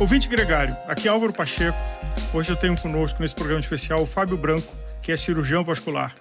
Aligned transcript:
Ouvinte 0.00 0.28
Gregário, 0.28 0.76
aqui 0.86 1.08
é 1.08 1.10
Álvaro 1.10 1.32
Pacheco. 1.32 1.76
Hoje 2.32 2.50
eu 2.50 2.54
tenho 2.56 2.80
conosco 2.80 3.20
nesse 3.20 3.34
programa 3.34 3.60
especial 3.60 4.00
o 4.00 4.06
Fábio 4.06 4.36
Branco, 4.36 4.72
que 5.02 5.10
é 5.10 5.16
cirurgião 5.16 5.64
vascular. 5.64 6.14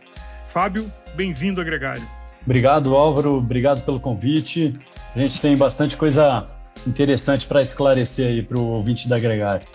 Fábio, 0.47 0.91
bem-vindo 1.13 1.61
a 1.61 1.63
Gregário. 1.63 2.01
Obrigado, 2.43 2.95
Álvaro. 2.95 3.35
Obrigado 3.35 3.85
pelo 3.85 3.99
convite. 3.99 4.75
A 5.15 5.19
gente 5.19 5.39
tem 5.39 5.55
bastante 5.55 5.95
coisa 5.95 6.47
interessante 6.87 7.45
para 7.45 7.61
esclarecer 7.61 8.27
aí 8.27 8.41
para 8.41 8.57
o 8.57 8.65
ouvinte 8.65 9.07
da 9.07 9.19
Gregário. 9.19 9.67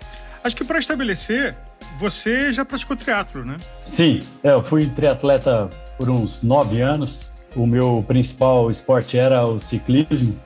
Acho 0.43 0.57
que 0.57 0.64
para 0.64 0.80
estabelecer, 0.80 1.54
você 1.96 2.53
já 2.53 2.64
praticou 2.64 2.96
triatlo, 2.96 3.44
né? 3.44 3.57
Sim, 3.86 4.18
é, 4.43 4.50
eu 4.50 4.64
fui 4.64 4.84
triatleta 4.84 5.71
por 5.96 6.11
uns 6.11 6.43
nove 6.43 6.80
anos. 6.80 7.30
O 7.54 7.68
meu 7.68 8.04
principal 8.08 8.68
esporte 8.68 9.16
era 9.16 9.46
o 9.46 9.61
ciclismo, 9.61 10.36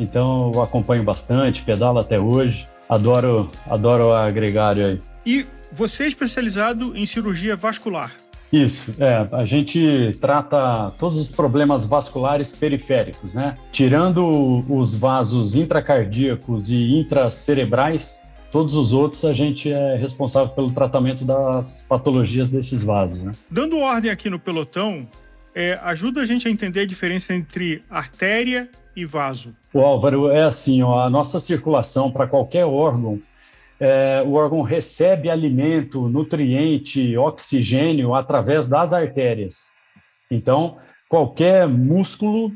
então 0.00 0.50
eu 0.52 0.60
acompanho 0.60 1.04
bastante, 1.04 1.62
pedalo 1.62 2.00
até 2.00 2.20
hoje. 2.20 2.66
Adoro, 2.94 3.50
adoro 3.66 4.12
a 4.12 4.30
gregário 4.30 4.86
aí. 4.86 5.00
E 5.26 5.44
você 5.72 6.04
é 6.04 6.06
especializado 6.06 6.96
em 6.96 7.04
cirurgia 7.04 7.56
vascular? 7.56 8.14
Isso, 8.52 8.94
é, 9.02 9.26
a 9.32 9.44
gente 9.44 10.12
trata 10.20 10.92
todos 10.96 11.20
os 11.20 11.26
problemas 11.26 11.84
vasculares 11.84 12.52
periféricos, 12.52 13.34
né? 13.34 13.58
Tirando 13.72 14.64
os 14.72 14.94
vasos 14.94 15.56
intracardíacos 15.56 16.68
e 16.68 17.00
intracerebrais, 17.00 18.20
todos 18.52 18.76
os 18.76 18.92
outros 18.92 19.24
a 19.24 19.32
gente 19.32 19.72
é 19.72 19.96
responsável 19.96 20.50
pelo 20.50 20.70
tratamento 20.70 21.24
das 21.24 21.82
patologias 21.88 22.48
desses 22.48 22.84
vasos, 22.84 23.20
né? 23.20 23.32
Dando 23.50 23.76
ordem 23.80 24.08
aqui 24.08 24.30
no 24.30 24.38
pelotão, 24.38 25.08
é, 25.52 25.80
ajuda 25.82 26.20
a 26.20 26.26
gente 26.26 26.46
a 26.46 26.50
entender 26.50 26.80
a 26.80 26.86
diferença 26.86 27.34
entre 27.34 27.82
artéria 27.90 28.70
e 28.96 29.04
vaso. 29.04 29.54
O 29.72 29.80
Álvaro, 29.80 30.30
é 30.30 30.42
assim, 30.42 30.82
ó, 30.82 31.00
a 31.00 31.10
nossa 31.10 31.40
circulação 31.40 32.10
para 32.10 32.26
qualquer 32.26 32.64
órgão, 32.64 33.20
é, 33.80 34.22
o 34.24 34.34
órgão 34.34 34.62
recebe 34.62 35.28
alimento, 35.28 36.08
nutriente, 36.08 37.16
oxigênio 37.16 38.14
através 38.14 38.68
das 38.68 38.92
artérias. 38.92 39.70
Então, 40.30 40.76
qualquer 41.08 41.66
músculo, 41.68 42.52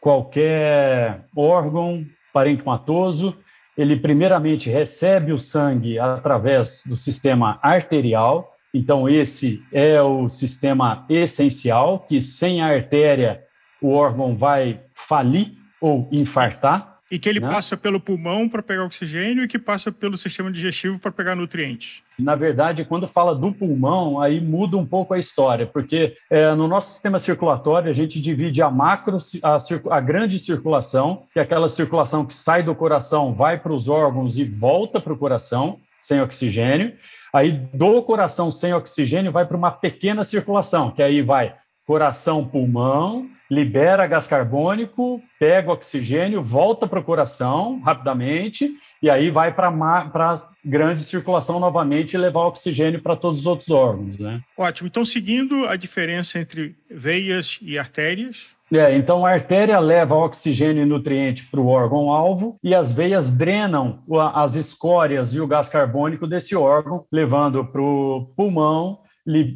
qualquer 0.00 1.24
órgão 1.36 2.04
parenquimatoso, 2.32 3.36
ele 3.76 3.96
primeiramente 3.96 4.70
recebe 4.70 5.32
o 5.32 5.38
sangue 5.38 5.98
através 5.98 6.82
do 6.86 6.96
sistema 6.96 7.58
arterial, 7.62 8.50
então, 8.72 9.08
esse 9.08 9.64
é 9.72 10.00
o 10.00 10.28
sistema 10.28 11.04
essencial, 11.08 12.00
que 12.08 12.22
sem 12.22 12.62
a 12.62 12.68
artéria 12.68 13.42
o 13.82 13.90
órgão 13.90 14.36
vai 14.36 14.80
falir 14.94 15.54
ou 15.80 16.08
infartar. 16.12 16.98
E 17.10 17.18
que 17.18 17.28
ele 17.28 17.40
né? 17.40 17.48
passa 17.48 17.76
pelo 17.76 17.98
pulmão 17.98 18.48
para 18.48 18.62
pegar 18.62 18.84
oxigênio 18.84 19.42
e 19.42 19.48
que 19.48 19.58
passa 19.58 19.90
pelo 19.90 20.16
sistema 20.16 20.50
digestivo 20.50 20.96
para 20.96 21.10
pegar 21.10 21.34
nutrientes. 21.34 22.04
Na 22.16 22.36
verdade, 22.36 22.84
quando 22.84 23.08
fala 23.08 23.34
do 23.34 23.50
pulmão, 23.50 24.20
aí 24.20 24.40
muda 24.40 24.76
um 24.76 24.86
pouco 24.86 25.12
a 25.12 25.18
história, 25.18 25.66
porque 25.66 26.14
é, 26.30 26.54
no 26.54 26.68
nosso 26.68 26.92
sistema 26.92 27.18
circulatório 27.18 27.90
a 27.90 27.92
gente 27.92 28.20
divide 28.20 28.62
a 28.62 28.70
macro, 28.70 29.18
a, 29.42 29.58
a 29.90 30.00
grande 30.00 30.38
circulação, 30.38 31.24
que 31.32 31.40
é 31.40 31.42
aquela 31.42 31.68
circulação 31.68 32.24
que 32.24 32.34
sai 32.34 32.62
do 32.62 32.76
coração, 32.76 33.34
vai 33.34 33.58
para 33.58 33.72
os 33.72 33.88
órgãos 33.88 34.38
e 34.38 34.44
volta 34.44 35.00
para 35.00 35.12
o 35.12 35.18
coração 35.18 35.80
sem 36.00 36.20
oxigênio. 36.20 36.94
Aí 37.32 37.52
do 37.72 38.02
coração 38.02 38.50
sem 38.50 38.72
oxigênio 38.72 39.32
vai 39.32 39.46
para 39.46 39.56
uma 39.56 39.70
pequena 39.70 40.22
circulação, 40.24 40.90
que 40.90 41.02
aí 41.02 41.22
vai 41.22 41.54
coração, 41.90 42.46
pulmão, 42.46 43.28
libera 43.50 44.06
gás 44.06 44.24
carbônico, 44.24 45.20
pega 45.40 45.72
oxigênio, 45.72 46.40
volta 46.40 46.86
para 46.86 47.00
o 47.00 47.02
coração 47.02 47.80
rapidamente, 47.80 48.70
e 49.02 49.10
aí 49.10 49.28
vai 49.28 49.52
para 49.52 49.66
a 49.66 50.40
grande 50.64 51.02
circulação 51.02 51.58
novamente 51.58 52.14
e 52.14 52.16
levar 52.16 52.46
oxigênio 52.46 53.02
para 53.02 53.16
todos 53.16 53.40
os 53.40 53.46
outros 53.48 53.70
órgãos. 53.70 54.16
Né? 54.20 54.40
Ótimo. 54.56 54.86
Então, 54.86 55.04
seguindo 55.04 55.66
a 55.66 55.74
diferença 55.74 56.38
entre 56.38 56.76
veias 56.88 57.58
e 57.60 57.76
artérias, 57.76 58.50
é, 58.72 58.94
então 58.94 59.26
a 59.26 59.32
artéria 59.32 59.80
leva 59.80 60.14
oxigênio 60.14 60.84
e 60.84 60.86
nutriente 60.86 61.42
para 61.46 61.58
o 61.58 61.66
órgão-alvo 61.66 62.56
e 62.62 62.72
as 62.72 62.92
veias 62.92 63.32
drenam 63.32 63.98
as 64.32 64.54
escórias 64.54 65.34
e 65.34 65.40
o 65.40 65.46
gás 65.48 65.68
carbônico 65.68 66.24
desse 66.24 66.54
órgão, 66.54 67.04
levando 67.10 67.64
para 67.64 67.82
o 67.82 68.30
pulmão, 68.36 69.00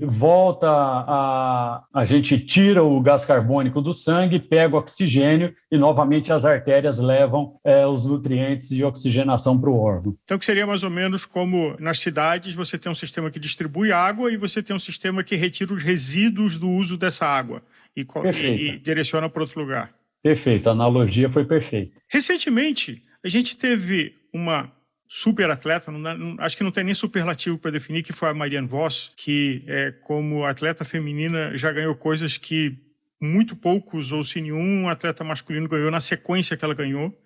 volta 0.07 0.69
a, 0.69 1.85
a 1.93 2.05
gente 2.05 2.39
tira 2.39 2.83
o 2.83 3.01
gás 3.01 3.25
carbônico 3.25 3.81
do 3.81 3.93
sangue, 3.93 4.39
pega 4.39 4.77
o 4.77 4.79
oxigênio 4.79 5.55
e 5.71 5.79
novamente 5.79 6.33
as 6.33 6.45
artérias 6.45 6.99
levam 6.99 7.59
é, 7.65 7.87
os 7.87 8.05
nutrientes 8.05 8.71
e 8.71 8.85
oxigenação 8.85 9.61
para 9.61 9.71
o 9.71 9.79
órgão. 9.79 10.17
Então 10.25 10.39
que 10.39 10.45
seria 10.45 10.67
mais 10.67 10.83
ou 10.83 10.91
menos 10.91 11.27
como 11.27 11.77
nas 11.79 11.99
cidades 11.99 12.55
você 12.55 12.79
tem 12.79 12.91
um 12.91 12.95
sistema 12.95 13.31
que 13.31 13.41
distribui 13.41 13.93
água 13.93 14.31
e 14.31 14.37
você 14.37 14.63
tem 14.63 14.75
um 14.75 14.81
sistema 14.81 15.25
que 15.25 15.37
retira 15.37 15.73
os 15.73 15.83
resíduos 15.83 16.57
do 16.57 16.69
uso 16.69 16.97
dessa 16.97 17.27
água 17.27 17.63
e, 17.97 18.03
e, 18.03 18.69
e 18.69 18.79
direciona 18.79 19.29
para 19.29 19.43
outro 19.43 19.61
lugar. 19.61 19.93
Perfeito, 20.23 20.69
a 20.69 20.73
analogia 20.73 21.31
foi 21.31 21.45
perfeita. 21.45 21.93
Recentemente, 22.09 23.03
a 23.23 23.29
gente 23.29 23.57
teve 23.57 24.15
uma 24.33 24.73
super 25.07 25.51
atleta, 25.51 25.91
não, 25.91 26.37
acho 26.39 26.57
que 26.57 26.65
não 26.65 26.71
tem 26.71 26.85
nem 26.85 26.95
superlativo 26.95 27.59
para 27.59 27.71
definir, 27.71 28.03
que 28.03 28.13
foi 28.13 28.29
a 28.29 28.35
Marianne 28.35 28.67
Voss, 28.67 29.13
que 29.17 29.63
é, 29.67 29.93
como 29.93 30.45
atleta 30.45 30.85
feminina 30.85 31.57
já 31.57 31.71
ganhou 31.73 31.95
coisas 31.95 32.37
que 32.37 32.79
muito 33.21 33.57
poucos, 33.57 34.13
ou 34.13 34.23
se 34.23 34.41
nenhum 34.41 34.89
atleta 34.89 35.25
masculino 35.25 35.69
ganhou 35.69 35.91
na 35.91 36.01
sequência 36.01 36.57
que 36.57 36.65
ela 36.65 36.75
ganhou. 36.75 37.17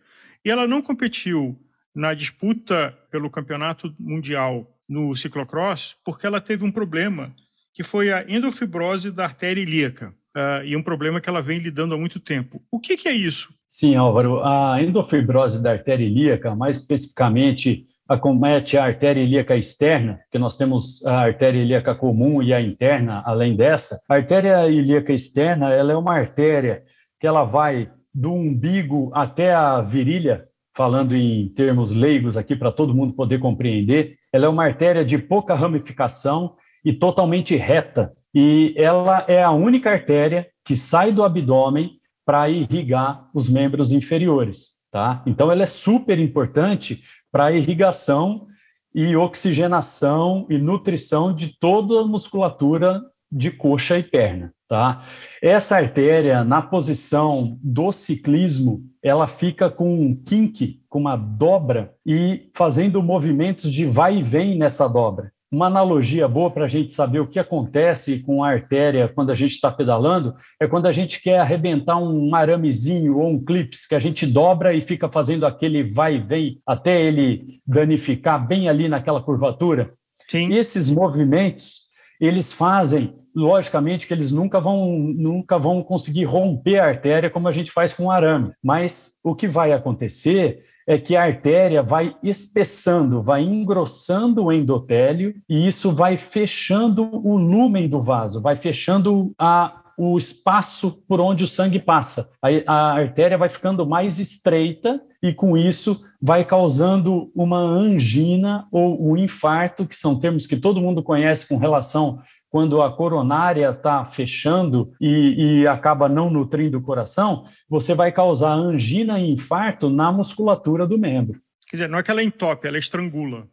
E 0.44 0.50
ela 0.50 0.66
não 0.66 0.80
competiu 0.80 1.58
na 1.94 2.14
disputa 2.14 2.96
pelo 3.10 3.30
campeonato 3.30 3.94
mundial 3.98 4.78
no 4.88 5.14
ciclocross 5.14 5.96
porque 6.04 6.26
ela 6.26 6.40
teve 6.40 6.64
um 6.64 6.70
problema, 6.70 7.34
que 7.74 7.82
foi 7.82 8.12
a 8.12 8.24
endofibrose 8.28 9.10
da 9.10 9.24
artéria 9.24 9.60
ilíaca 9.60 10.14
uh, 10.38 10.64
e 10.64 10.76
um 10.76 10.82
problema 10.82 11.20
que 11.20 11.28
ela 11.28 11.42
vem 11.42 11.58
lidando 11.58 11.94
há 11.94 11.98
muito 11.98 12.20
tempo. 12.20 12.62
O 12.70 12.78
que, 12.78 12.96
que 12.96 13.08
é 13.08 13.12
isso? 13.12 13.52
Sim, 13.68 13.96
Álvaro. 13.96 14.42
A 14.42 14.80
endofibrose 14.80 15.62
da 15.62 15.72
artéria 15.72 16.04
ilíaca, 16.04 16.54
mais 16.54 16.78
especificamente, 16.78 17.86
acomete 18.08 18.78
a 18.78 18.84
artéria 18.84 19.22
ilíaca 19.22 19.54
externa, 19.54 20.20
que 20.30 20.38
nós 20.38 20.56
temos 20.56 21.04
a 21.04 21.20
artéria 21.20 21.60
ilíaca 21.60 21.94
comum 21.94 22.42
e 22.42 22.54
a 22.54 22.60
interna, 22.60 23.22
além 23.26 23.54
dessa. 23.54 24.00
A 24.08 24.14
artéria 24.14 24.66
ilíaca 24.68 25.12
externa, 25.12 25.70
ela 25.70 25.92
é 25.92 25.96
uma 25.96 26.14
artéria 26.14 26.82
que 27.20 27.26
ela 27.26 27.44
vai 27.44 27.90
do 28.14 28.32
umbigo 28.32 29.10
até 29.12 29.52
a 29.52 29.82
virilha, 29.82 30.46
falando 30.74 31.14
em 31.14 31.48
termos 31.48 31.92
leigos 31.92 32.36
aqui 32.36 32.56
para 32.56 32.72
todo 32.72 32.94
mundo 32.94 33.12
poder 33.12 33.38
compreender. 33.38 34.16
Ela 34.32 34.46
é 34.46 34.48
uma 34.48 34.64
artéria 34.64 35.04
de 35.04 35.18
pouca 35.18 35.54
ramificação 35.54 36.54
e 36.84 36.92
totalmente 36.92 37.54
reta, 37.56 38.12
e 38.34 38.74
ela 38.76 39.24
é 39.26 39.42
a 39.42 39.50
única 39.50 39.90
artéria 39.90 40.48
que 40.64 40.76
sai 40.76 41.12
do 41.12 41.24
abdômen 41.24 41.92
para 42.24 42.48
irrigar 42.48 43.28
os 43.34 43.48
membros 43.48 43.90
inferiores, 43.90 44.72
tá? 44.90 45.22
Então 45.26 45.50
ela 45.50 45.62
é 45.62 45.66
super 45.66 46.18
importante 46.18 47.02
para 47.32 47.52
irrigação 47.52 48.46
e 48.94 49.16
oxigenação 49.16 50.46
e 50.50 50.58
nutrição 50.58 51.34
de 51.34 51.58
toda 51.58 52.00
a 52.00 52.06
musculatura 52.06 53.02
de 53.30 53.50
coxa 53.50 53.98
e 53.98 54.02
perna, 54.02 54.52
tá? 54.68 55.04
Essa 55.42 55.76
artéria 55.76 56.44
na 56.44 56.60
posição 56.60 57.58
do 57.62 57.92
ciclismo, 57.92 58.82
ela 59.02 59.26
fica 59.26 59.70
com 59.70 60.00
um 60.00 60.14
kink, 60.14 60.82
com 60.88 60.98
uma 60.98 61.16
dobra 61.16 61.94
e 62.04 62.50
fazendo 62.54 63.02
movimentos 63.02 63.72
de 63.72 63.84
vai 63.84 64.18
e 64.18 64.22
vem 64.22 64.58
nessa 64.58 64.86
dobra 64.88 65.30
uma 65.50 65.66
analogia 65.66 66.28
boa 66.28 66.50
para 66.50 66.64
a 66.64 66.68
gente 66.68 66.92
saber 66.92 67.20
o 67.20 67.26
que 67.26 67.38
acontece 67.38 68.20
com 68.20 68.44
a 68.44 68.50
artéria 68.50 69.08
quando 69.08 69.30
a 69.30 69.34
gente 69.34 69.52
está 69.52 69.70
pedalando 69.70 70.34
é 70.60 70.66
quando 70.66 70.86
a 70.86 70.92
gente 70.92 71.22
quer 71.22 71.38
arrebentar 71.38 71.96
um 71.96 72.34
aramezinho 72.34 73.18
ou 73.18 73.30
um 73.30 73.42
clips 73.42 73.86
que 73.86 73.94
a 73.94 73.98
gente 73.98 74.26
dobra 74.26 74.74
e 74.74 74.82
fica 74.82 75.08
fazendo 75.08 75.46
aquele 75.46 75.82
vai 75.82 76.16
e 76.16 76.20
vem 76.20 76.60
até 76.66 77.00
ele 77.00 77.60
danificar 77.66 78.46
bem 78.46 78.68
ali 78.68 78.88
naquela 78.88 79.22
curvatura. 79.22 79.94
Sim. 80.28 80.52
Esses 80.52 80.90
movimentos, 80.90 81.88
eles 82.20 82.52
fazem, 82.52 83.14
logicamente 83.34 84.06
que 84.06 84.12
eles 84.12 84.30
nunca 84.30 84.60
vão, 84.60 84.98
nunca 84.98 85.58
vão 85.58 85.82
conseguir 85.82 86.24
romper 86.24 86.78
a 86.78 86.86
artéria 86.86 87.30
como 87.30 87.48
a 87.48 87.52
gente 87.52 87.70
faz 87.70 87.94
com 87.94 88.04
o 88.04 88.10
arame, 88.10 88.52
mas 88.62 89.12
o 89.24 89.34
que 89.34 89.48
vai 89.48 89.72
acontecer 89.72 90.64
é 90.88 90.96
que 90.96 91.14
a 91.14 91.22
artéria 91.22 91.82
vai 91.82 92.16
espessando, 92.22 93.22
vai 93.22 93.42
engrossando 93.42 94.44
o 94.44 94.50
endotélio 94.50 95.34
e 95.46 95.68
isso 95.68 95.92
vai 95.92 96.16
fechando 96.16 97.06
o 97.12 97.36
lumen 97.36 97.86
do 97.86 98.00
vaso, 98.00 98.40
vai 98.40 98.56
fechando 98.56 99.30
a, 99.38 99.82
o 99.98 100.16
espaço 100.16 101.02
por 101.06 101.20
onde 101.20 101.44
o 101.44 101.46
sangue 101.46 101.78
passa. 101.78 102.30
A, 102.40 102.48
a 102.72 102.92
artéria 102.94 103.36
vai 103.36 103.50
ficando 103.50 103.86
mais 103.86 104.18
estreita 104.18 104.98
e, 105.22 105.30
com 105.34 105.58
isso, 105.58 106.00
vai 106.22 106.42
causando 106.42 107.30
uma 107.34 107.58
angina 107.58 108.66
ou 108.72 109.12
um 109.12 109.14
infarto, 109.14 109.86
que 109.86 109.94
são 109.94 110.18
termos 110.18 110.46
que 110.46 110.56
todo 110.56 110.80
mundo 110.80 111.02
conhece 111.02 111.46
com 111.46 111.58
relação 111.58 112.18
quando 112.50 112.80
a 112.80 112.90
coronária 112.90 113.70
está 113.70 114.04
fechando 114.04 114.92
e, 115.00 115.60
e, 115.60 115.66
acaba 115.66 116.08
não 116.08 116.30
nutrindo 116.30 116.78
o 116.78 116.82
coração, 116.82 117.46
você 117.68 117.94
vai 117.94 118.10
causar 118.10 118.52
angina 118.52 119.18
e 119.20 119.30
infarto 119.30 119.90
na 119.90 120.10
musculatura 120.10 120.86
do 120.86 120.98
membro. 120.98 121.40
Quer 121.66 121.76
dizer, 121.76 121.88
não 121.88 121.98
é 121.98 122.02
que 122.02 122.10
ela 122.10 122.22
entope, 122.22 122.66
ela 122.66 122.78
estrangula. 122.78 123.46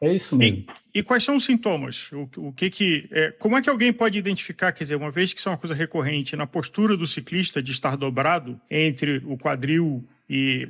É 0.00 0.14
isso 0.14 0.36
mesmo. 0.36 0.64
E, 0.94 1.00
e 1.00 1.02
quais 1.02 1.24
são 1.24 1.36
os 1.36 1.44
sintomas? 1.44 2.10
O, 2.12 2.48
o 2.48 2.52
que 2.52 2.70
que 2.70 3.08
é, 3.10 3.32
como 3.32 3.56
é 3.56 3.62
que 3.62 3.68
alguém 3.68 3.92
pode 3.92 4.16
identificar, 4.16 4.72
quer 4.72 4.84
dizer, 4.84 4.94
uma 4.94 5.10
vez 5.10 5.32
que 5.32 5.40
isso 5.40 5.48
é 5.48 5.52
uma 5.52 5.58
coisa 5.58 5.74
recorrente 5.74 6.36
na 6.36 6.46
postura 6.46 6.96
do 6.96 7.06
ciclista 7.06 7.62
de 7.62 7.72
estar 7.72 7.96
dobrado 7.96 8.60
entre 8.70 9.18
o 9.26 9.36
quadril 9.36 10.04
e 10.30 10.68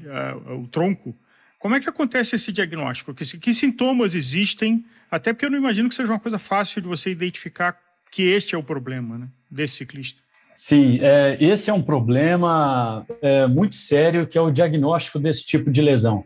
uh, 0.48 0.62
o 0.62 0.68
tronco, 0.68 1.14
como 1.58 1.74
é 1.74 1.80
que 1.80 1.88
acontece 1.88 2.36
esse 2.36 2.52
diagnóstico? 2.52 3.14
Que, 3.14 3.24
que 3.38 3.54
sintomas 3.54 4.14
existem? 4.14 4.84
Até 5.10 5.32
porque 5.32 5.46
eu 5.46 5.50
não 5.50 5.58
imagino 5.58 5.88
que 5.88 5.94
seja 5.94 6.12
uma 6.12 6.20
coisa 6.20 6.38
fácil 6.38 6.80
de 6.80 6.88
você 6.88 7.10
identificar 7.10 7.78
que 8.10 8.22
este 8.22 8.54
é 8.54 8.58
o 8.58 8.62
problema 8.62 9.18
né, 9.18 9.28
desse 9.50 9.76
ciclista. 9.76 10.22
Sim, 10.54 10.98
é, 11.00 11.36
esse 11.40 11.70
é 11.70 11.72
um 11.72 11.82
problema 11.82 13.06
é, 13.22 13.46
muito 13.46 13.76
sério, 13.76 14.26
que 14.26 14.36
é 14.36 14.40
o 14.40 14.50
diagnóstico 14.50 15.18
desse 15.18 15.46
tipo 15.46 15.70
de 15.70 15.80
lesão. 15.80 16.24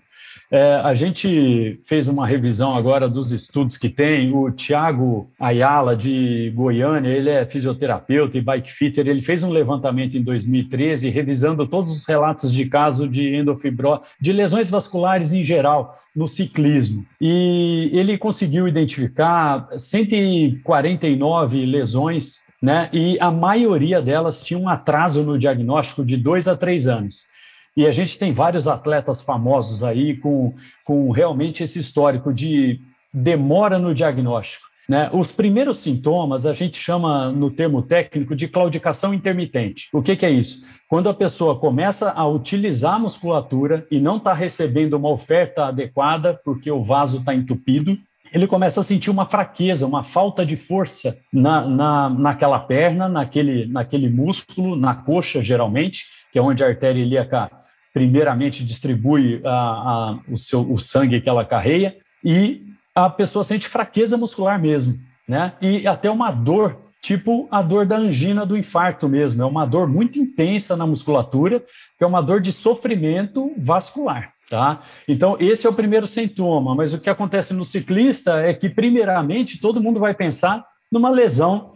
É, 0.52 0.74
a 0.84 0.94
gente 0.94 1.80
fez 1.86 2.08
uma 2.08 2.26
revisão 2.26 2.76
agora 2.76 3.08
dos 3.08 3.32
estudos 3.32 3.78
que 3.78 3.88
tem. 3.88 4.34
O 4.34 4.50
Tiago 4.50 5.30
Ayala, 5.40 5.96
de 5.96 6.52
Goiânia, 6.54 7.08
ele 7.08 7.30
é 7.30 7.46
fisioterapeuta 7.46 8.36
e 8.36 8.42
bike 8.42 8.70
fitter. 8.70 9.06
Ele 9.08 9.22
fez 9.22 9.42
um 9.42 9.48
levantamento 9.48 10.14
em 10.14 10.22
2013, 10.22 11.08
revisando 11.08 11.66
todos 11.66 11.96
os 11.96 12.04
relatos 12.04 12.52
de 12.52 12.66
caso 12.66 13.08
de 13.08 13.34
endofibrose, 13.34 14.02
de 14.20 14.30
lesões 14.30 14.68
vasculares 14.68 15.32
em 15.32 15.42
geral 15.42 15.98
no 16.14 16.28
ciclismo. 16.28 17.06
E 17.18 17.88
ele 17.90 18.18
conseguiu 18.18 18.68
identificar 18.68 19.66
149 19.74 21.64
lesões, 21.64 22.40
né? 22.60 22.90
E 22.92 23.16
a 23.20 23.30
maioria 23.30 24.02
delas 24.02 24.42
tinha 24.42 24.60
um 24.60 24.68
atraso 24.68 25.22
no 25.22 25.38
diagnóstico 25.38 26.04
de 26.04 26.18
dois 26.18 26.46
a 26.46 26.54
três 26.54 26.86
anos. 26.86 27.31
E 27.76 27.86
a 27.86 27.92
gente 27.92 28.18
tem 28.18 28.32
vários 28.32 28.68
atletas 28.68 29.22
famosos 29.22 29.82
aí 29.82 30.16
com, 30.16 30.54
com 30.84 31.10
realmente 31.10 31.62
esse 31.62 31.78
histórico 31.78 32.32
de 32.32 32.80
demora 33.12 33.78
no 33.78 33.94
diagnóstico. 33.94 34.72
Né? 34.88 35.08
Os 35.12 35.30
primeiros 35.30 35.78
sintomas 35.78 36.44
a 36.44 36.54
gente 36.54 36.76
chama 36.76 37.30
no 37.30 37.50
termo 37.50 37.82
técnico 37.82 38.34
de 38.34 38.48
claudicação 38.48 39.14
intermitente. 39.14 39.88
O 39.92 40.02
que, 40.02 40.16
que 40.16 40.26
é 40.26 40.30
isso? 40.30 40.66
Quando 40.88 41.08
a 41.08 41.14
pessoa 41.14 41.58
começa 41.58 42.10
a 42.10 42.26
utilizar 42.26 42.94
a 42.94 42.98
musculatura 42.98 43.86
e 43.90 44.00
não 44.00 44.16
está 44.16 44.34
recebendo 44.34 44.94
uma 44.94 45.08
oferta 45.08 45.66
adequada 45.66 46.38
porque 46.44 46.70
o 46.70 46.82
vaso 46.82 47.18
está 47.18 47.34
entupido, 47.34 47.96
ele 48.34 48.46
começa 48.46 48.80
a 48.80 48.82
sentir 48.82 49.10
uma 49.10 49.26
fraqueza, 49.26 49.86
uma 49.86 50.04
falta 50.04 50.44
de 50.44 50.56
força 50.56 51.18
na, 51.32 51.66
na, 51.66 52.10
naquela 52.10 52.58
perna, 52.58 53.08
naquele, 53.08 53.66
naquele 53.66 54.08
músculo, 54.08 54.74
na 54.74 54.94
coxa, 54.94 55.42
geralmente, 55.42 56.06
que 56.32 56.38
é 56.38 56.42
onde 56.42 56.64
a 56.64 56.66
artéria 56.66 57.00
ilíaca 57.00 57.50
primeiramente 57.92 58.64
distribui 58.64 59.40
a, 59.44 59.50
a, 59.50 60.18
o, 60.28 60.38
seu, 60.38 60.60
o 60.60 60.78
sangue 60.78 61.20
que 61.20 61.28
ela 61.28 61.44
carreia, 61.44 61.96
e 62.24 62.62
a 62.94 63.10
pessoa 63.10 63.44
sente 63.44 63.68
fraqueza 63.68 64.16
muscular 64.16 64.60
mesmo, 64.60 64.98
né? 65.28 65.54
E 65.60 65.86
até 65.86 66.10
uma 66.10 66.30
dor, 66.30 66.76
tipo 67.02 67.48
a 67.50 67.60
dor 67.62 67.86
da 67.86 67.96
angina 67.96 68.46
do 68.46 68.56
infarto 68.56 69.08
mesmo, 69.08 69.42
é 69.42 69.46
uma 69.46 69.66
dor 69.66 69.88
muito 69.88 70.18
intensa 70.18 70.76
na 70.76 70.86
musculatura, 70.86 71.60
que 71.98 72.04
é 72.04 72.06
uma 72.06 72.22
dor 72.22 72.40
de 72.40 72.52
sofrimento 72.52 73.52
vascular. 73.56 74.32
Tá? 74.48 74.82
Então, 75.08 75.38
esse 75.40 75.66
é 75.66 75.70
o 75.70 75.72
primeiro 75.72 76.06
sintoma, 76.06 76.74
mas 76.74 76.92
o 76.92 77.00
que 77.00 77.08
acontece 77.08 77.54
no 77.54 77.64
ciclista 77.64 78.38
é 78.40 78.52
que, 78.52 78.68
primeiramente, 78.68 79.58
todo 79.58 79.80
mundo 79.80 79.98
vai 79.98 80.12
pensar 80.12 80.62
numa 80.90 81.08
lesão 81.08 81.72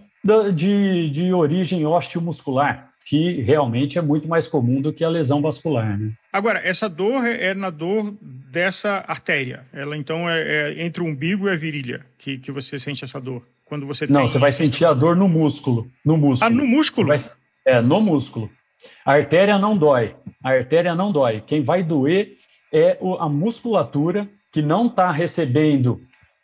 de, 0.55 1.09
de 1.09 1.33
origem 1.33 1.87
osteomuscular, 1.87 2.86
que 3.07 3.41
realmente 3.41 3.97
é 3.99 4.03
muito 4.03 4.27
mais 4.27 4.49
comum 4.49 4.83
do 4.83 4.93
que 4.93 5.05
a 5.05 5.09
lesão 5.09 5.41
vascular. 5.41 5.97
Né? 5.97 6.11
Agora, 6.33 6.61
essa 6.65 6.89
dor 6.89 7.25
é, 7.25 7.51
é 7.51 7.55
na 7.55 7.71
dor 7.71 8.13
dessa 8.21 9.05
artéria. 9.07 9.65
Ela 9.73 9.97
então 9.97 10.29
é, 10.29 10.43
é, 10.43 10.85
entre 10.85 11.03
o 11.03 11.07
umbigo 11.07 11.49
e 11.49 11.53
a 11.53 11.57
virilha 11.57 12.05
que, 12.19 12.37
que 12.37 12.51
você 12.51 12.81
sente 12.81 13.05
essa 13.05 13.21
dor. 13.21 13.47
Quando 13.65 13.87
você 13.87 14.09
Não, 14.09 14.27
você 14.27 14.39
vai 14.39 14.51
sentir 14.51 14.85
a 14.85 14.93
dor 14.93 15.15
no 15.15 15.29
músculo. 15.29 15.87
No 16.05 16.17
músculo. 16.17 16.53
Ah, 16.53 16.55
no 16.55 16.67
músculo? 16.67 17.09
Vai, 17.09 17.25
é, 17.65 17.81
no 17.81 18.01
músculo. 18.01 18.51
A 19.05 19.13
artéria 19.13 19.57
não 19.57 19.79
dói. 19.79 20.17
A 20.43 20.51
artéria 20.51 20.95
não 20.95 21.13
dói. 21.13 21.43
Quem 21.47 21.63
vai 21.63 21.85
doer 21.85 22.37
é 22.73 22.99
a 23.21 23.29
musculatura 23.29 24.29
que 24.53 24.61
não 24.61 24.87
está 24.87 25.13
recebendo 25.13 26.01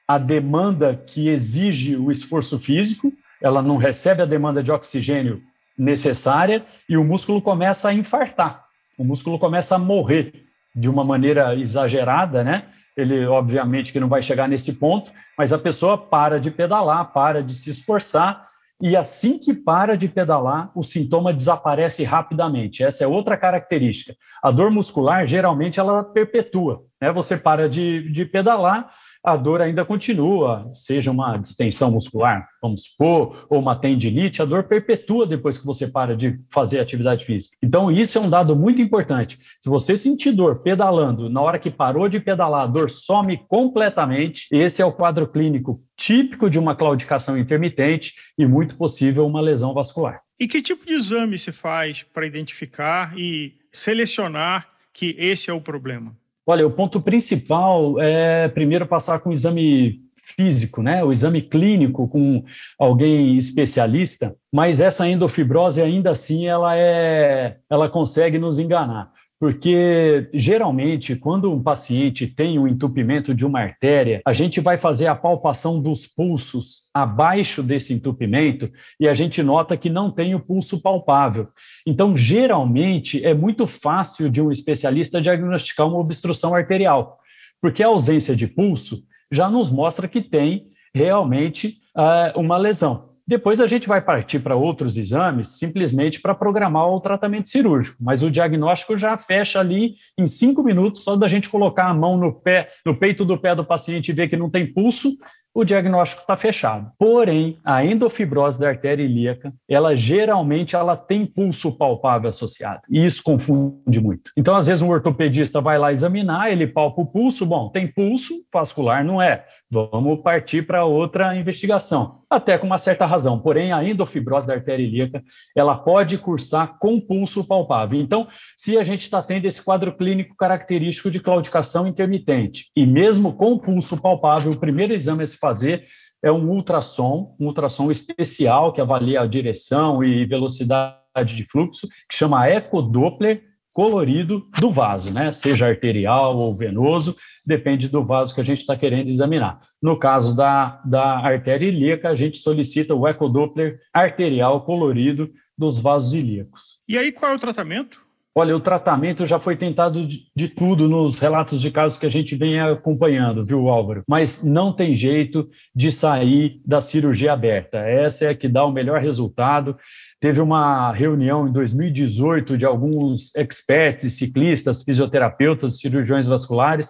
a 0.07 0.17
demanda 0.17 0.95
que 0.95 1.29
exige 1.29 1.97
o 1.97 2.11
esforço 2.11 2.59
físico, 2.59 3.13
ela 3.41 3.63
não 3.63 3.77
recebe 3.77 4.23
a 4.23 4.27
demanda 4.27 4.63
de 4.63 4.71
oxigênio 4.71 5.43
necessária 5.79 6.65
e 6.89 6.97
o 6.97 7.05
músculo 7.05 7.41
começa 7.41 7.89
a 7.89 7.95
infartar, 7.95 8.65
o 8.99 9.05
músculo 9.05 9.39
começa 9.39 9.75
a 9.75 9.79
morrer 9.79 10.45
de 10.75 10.89
uma 10.89 11.05
maneira 11.05 11.55
exagerada, 11.55 12.43
né? 12.43 12.65
Ele, 12.97 13.25
obviamente, 13.27 13.93
que 13.93 14.01
não 14.01 14.09
vai 14.09 14.23
chegar 14.23 14.49
nesse 14.49 14.73
ponto, 14.73 15.11
mas 15.37 15.53
a 15.53 15.59
pessoa 15.59 15.97
para 15.97 16.39
de 16.39 16.51
pedalar, 16.51 17.13
para 17.13 17.43
de 17.43 17.55
se 17.55 17.71
esforçar, 17.71 18.47
e 18.81 18.97
assim 18.97 19.39
que 19.39 19.55
para 19.55 19.97
de 19.97 20.09
pedalar, 20.09 20.71
o 20.75 20.83
sintoma 20.83 21.33
desaparece 21.33 22.03
rapidamente. 22.03 22.83
Essa 22.83 23.05
é 23.05 23.07
outra 23.07 23.37
característica. 23.37 24.17
A 24.43 24.51
dor 24.51 24.73
muscular, 24.73 25.25
geralmente, 25.25 25.79
ela 25.79 26.03
perpetua. 26.03 26.83
Né? 27.01 27.13
Você 27.13 27.37
para 27.37 27.69
de, 27.69 28.11
de 28.11 28.27
pedalar, 28.27 28.93
a 29.25 29.37
dor 29.37 29.61
ainda 29.61 29.85
continua, 29.85 30.71
seja 30.75 31.11
uma 31.11 31.37
distensão 31.37 31.91
muscular, 31.91 32.49
vamos 32.61 32.85
supor, 32.85 33.47
ou 33.49 33.61
uma 33.61 33.77
tendinite, 33.77 34.43
a 34.43 34.45
dor 34.45 34.65
perpetua 34.65 35.27
depois 35.27 35.57
que 35.57 35.65
você 35.65 35.87
para 35.87 36.17
de 36.17 36.41
fazer 36.51 36.81
atividade 36.81 37.25
física. 37.25 37.57
Então, 37.63 37.91
isso 37.91 38.19
é 38.19 38.21
um 38.21 38.29
dado 38.29 38.57
muito 38.57 38.83
importante. 38.83 39.39
Se 39.61 39.69
você 39.69 39.97
sentir 39.97 40.33
dor 40.33 40.63
pedalando, 40.63 41.31
na 41.31 41.41
hora 41.41 41.59
que 41.59 41.71
parou 41.71 42.09
de 42.09 42.19
pedalar, 42.19 42.63
a 42.63 42.67
dor 42.67 42.91
some 42.91 43.39
completamente, 43.49 44.47
esse 44.51 44.83
é 44.83 44.85
o 44.85 44.93
quadro 44.93 45.29
clínico 45.29 45.81
típico 45.97 46.51
de 46.51 46.59
uma 46.59 46.75
claudicação 46.75 47.39
intermitente 47.39 48.15
e 48.37 48.45
muito 48.45 48.77
possível 48.77 49.25
uma 49.25 49.41
lesão 49.41 49.73
vascular. 49.73 50.21
E 50.39 50.49
que 50.49 50.61
tipo 50.61 50.85
de 50.85 50.95
exame 50.95 51.39
se 51.39 51.53
faz 51.53 52.03
para 52.03 52.27
identificar 52.27 53.17
e 53.17 53.55
selecionar 53.71 54.69
que 54.93 55.15
esse 55.19 55.49
é 55.49 55.53
o 55.53 55.61
problema? 55.61 56.17
Olha, 56.47 56.67
o 56.67 56.71
ponto 56.71 57.01
principal 57.01 58.01
é 58.01 58.49
primeiro 58.49 58.87
passar 58.87 59.21
com 59.21 59.31
o 59.31 59.33
exame 59.33 60.01
físico, 60.37 60.83
né? 60.83 61.05
O 61.05 61.13
exame 61.13 61.43
clínico 61.43 62.09
com 62.09 62.45
alguém 62.79 63.37
especialista, 63.37 64.35
mas 64.53 64.81
essa 64.81 65.09
endofibrose 65.09 65.81
ainda 65.81 66.11
assim 66.11 66.47
ela 66.47 66.77
é, 66.77 67.59
ela 67.69 67.89
consegue 67.89 68.39
nos 68.39 68.59
enganar. 68.59 69.13
Porque 69.43 70.29
geralmente, 70.33 71.17
quando 71.17 71.53
um 71.53 71.61
paciente 71.61 72.29
tem 72.29 72.61
um 72.61 72.69
entupimento 72.69 73.35
de 73.35 73.45
uma 73.45 73.59
artéria, 73.59 74.23
a 74.25 74.33
gente 74.33 74.61
vai 74.61 74.79
fazer 74.79 75.09
a 75.09 75.17
palpação 75.17 75.83
dos 75.83 76.07
pulsos 76.07 76.83
abaixo 76.95 77.61
desse 77.61 77.93
entupimento 77.93 78.71
e 79.01 79.09
a 79.09 79.15
gente 79.15 79.43
nota 79.43 79.77
que 79.77 79.91
não 79.91 80.13
tem 80.13 80.33
o 80.33 80.39
pulso 80.39 80.81
palpável. 80.81 81.49
Então, 81.85 82.17
geralmente, 82.17 83.25
é 83.25 83.35
muito 83.35 83.67
fácil 83.67 84.31
de 84.31 84.41
um 84.41 84.53
especialista 84.53 85.21
diagnosticar 85.21 85.89
uma 85.89 85.99
obstrução 85.99 86.55
arterial, 86.55 87.19
porque 87.61 87.83
a 87.83 87.89
ausência 87.89 88.37
de 88.37 88.47
pulso 88.47 89.03
já 89.29 89.51
nos 89.51 89.73
mostra 89.73 90.07
que 90.07 90.23
tem 90.23 90.69
realmente 90.95 91.79
uh, 91.97 92.39
uma 92.39 92.57
lesão. 92.57 93.12
Depois 93.27 93.61
a 93.61 93.67
gente 93.67 93.89
vai 93.89 94.01
partir 94.01 94.41
para 94.41 94.57
outros 94.57 94.97
exames 94.97 95.59
simplesmente 95.59 96.21
para 96.21 96.35
programar 96.35 96.89
o 96.89 97.01
tratamento 97.01 97.49
cirúrgico, 97.49 97.97
mas 98.01 98.23
o 98.23 98.31
diagnóstico 98.31 98.97
já 98.97 99.17
fecha 99.17 99.61
ali 99.61 99.95
em 100.19 100.27
cinco 100.27 100.63
minutos, 100.63 101.05
só 101.05 101.17
da 101.17 101.29
gente 101.29 101.49
colocar 101.49 101.87
a 101.87 101.95
mão 101.95 102.17
no 102.17 102.33
pé, 102.33 102.69
no 102.85 102.97
peito 102.97 103.25
do 103.25 103.39
pé 103.39 103.55
do 103.55 103.65
paciente 103.65 104.09
e 104.09 104.15
ver 104.15 104.29
que 104.29 104.37
não 104.37 104.51
tem 104.51 104.73
pulso, 104.73 105.17
o 105.55 105.65
diagnóstico 105.65 106.23
está 106.23 106.37
fechado. 106.37 106.91
Porém, 106.99 107.59
a 107.65 107.85
endofibrose 107.85 108.59
da 108.59 108.69
artéria 108.69 109.03
ilíaca, 109.03 109.53
ela 109.69 109.95
geralmente 109.95 110.75
ela 110.75 110.97
tem 110.97 111.27
pulso 111.27 111.77
palpável 111.77 112.29
associado, 112.29 112.81
e 112.89 113.05
isso 113.05 113.23
confunde 113.23 114.01
muito. 114.01 114.31
Então, 114.37 114.57
às 114.57 114.67
vezes, 114.67 114.83
um 114.83 114.89
ortopedista 114.89 115.61
vai 115.61 115.79
lá 115.79 115.93
examinar, 115.93 116.51
ele 116.51 116.67
palpa 116.67 117.03
o 117.03 117.07
pulso, 117.07 117.45
bom, 117.45 117.69
tem 117.69 117.87
pulso 117.87 118.35
vascular, 118.53 119.05
não 119.05 119.21
é? 119.21 119.45
Vamos 119.73 120.21
partir 120.21 120.67
para 120.67 120.85
outra 120.85 121.35
investigação, 121.35 122.21
até 122.29 122.59
com 122.59 122.67
uma 122.67 122.77
certa 122.77 123.07
razão. 123.07 123.39
Porém, 123.39 123.73
a 123.73 123.83
endofibrose 123.83 124.47
da 124.47 124.53
artéria 124.53 124.85
ilíaca, 124.85 125.25
ela 125.57 125.75
pode 125.75 126.19
cursar 126.19 126.79
com 126.79 127.01
pulso 127.01 127.43
palpável. 127.43 127.99
Então, 127.99 128.29
se 128.55 128.77
a 128.77 128.83
gente 128.83 129.01
está 129.01 129.23
tendo 129.23 129.47
esse 129.47 129.63
quadro 129.63 129.97
clínico 129.97 130.37
característico 130.37 131.11
de 131.11 131.21
claudicação 131.21 131.87
intermitente, 131.87 132.67
e 132.77 132.85
mesmo 132.85 133.33
com 133.33 133.57
pulso 133.57 133.97
palpável, 133.97 134.53
o 134.53 134.59
primeiro 134.59 134.93
exame 134.93 135.23
a 135.23 135.27
se 135.27 135.39
fazer 135.39 135.87
é 136.23 136.31
um 136.31 136.51
ultrassom, 136.51 137.35
um 137.41 137.47
ultrassom 137.47 137.91
especial 137.91 138.75
que 138.75 138.81
avalia 138.83 139.23
a 139.23 139.27
direção 139.27 140.05
e 140.05 140.27
velocidade 140.27 141.35
de 141.35 141.47
fluxo, 141.47 141.89
que 142.11 142.15
chama 142.15 142.47
ecodoppler 142.47 143.52
colorido 143.73 144.47
do 144.59 144.71
vaso, 144.71 145.13
né? 145.13 145.33
Seja 145.33 145.67
arterial 145.67 146.37
ou 146.37 146.55
venoso, 146.55 147.17
depende 147.45 147.89
do 147.89 148.05
vaso 148.05 148.35
que 148.35 148.41
a 148.41 148.45
gente 148.45 148.61
está 148.61 148.77
querendo 148.77 149.09
examinar. 149.09 149.61
No 149.81 149.99
caso 149.99 150.37
da, 150.37 150.81
da 150.85 151.19
artéria 151.19 151.67
ilíaca, 151.67 152.09
a 152.09 152.15
gente 152.15 152.39
solicita 152.39 152.95
o 152.95 153.09
ecodoppler 153.09 153.81
arterial 153.93 154.65
colorido 154.65 155.31
dos 155.57 155.79
vasos 155.79 156.13
ilíacos. 156.13 156.81
E 156.89 156.99
aí, 156.99 157.13
qual 157.13 157.33
é 157.33 157.35
o 157.35 157.39
tratamento? 157.39 158.05
Olha, 158.35 158.57
o 158.57 158.61
tratamento 158.61 159.27
já 159.27 159.39
foi 159.39 159.57
tentado 159.57 160.07
de, 160.07 160.23
de, 160.35 160.49
tudo 160.49 160.89
nos 160.89 161.17
relatos 161.19 161.61
de 161.61 161.71
casos 161.71 161.99
que 161.99 162.07
a 162.07 162.11
gente 162.11 162.35
vem 162.35 162.59
acompanhando, 162.59 163.45
viu, 163.45 163.69
Álvaro? 163.69 164.03
Mas 164.09 164.43
não 164.43 164.73
tem 164.73 164.97
jeito 164.97 165.51
de 165.75 165.93
sair 165.93 166.59
da 166.65 166.81
cirurgia 166.81 167.35
aberta. 167.35 167.79
Essa 167.79 168.27
é 168.27 168.35
que 168.35 168.49
dá 168.49 168.65
o 168.65 168.73
melhor 168.73 169.03
resultado. 169.03 169.77
Teve 170.19 170.41
uma 170.41 170.93
reunião 170.93 171.47
em 171.47 171.53
2018 171.53 172.57
de 172.57 172.65
alguns 172.65 173.35
experts, 173.35 174.15
ciclistas, 174.15 174.83
fisioterapeutas, 174.83 175.79
cirurgiões 175.79 176.27
vasculares, 176.27 176.89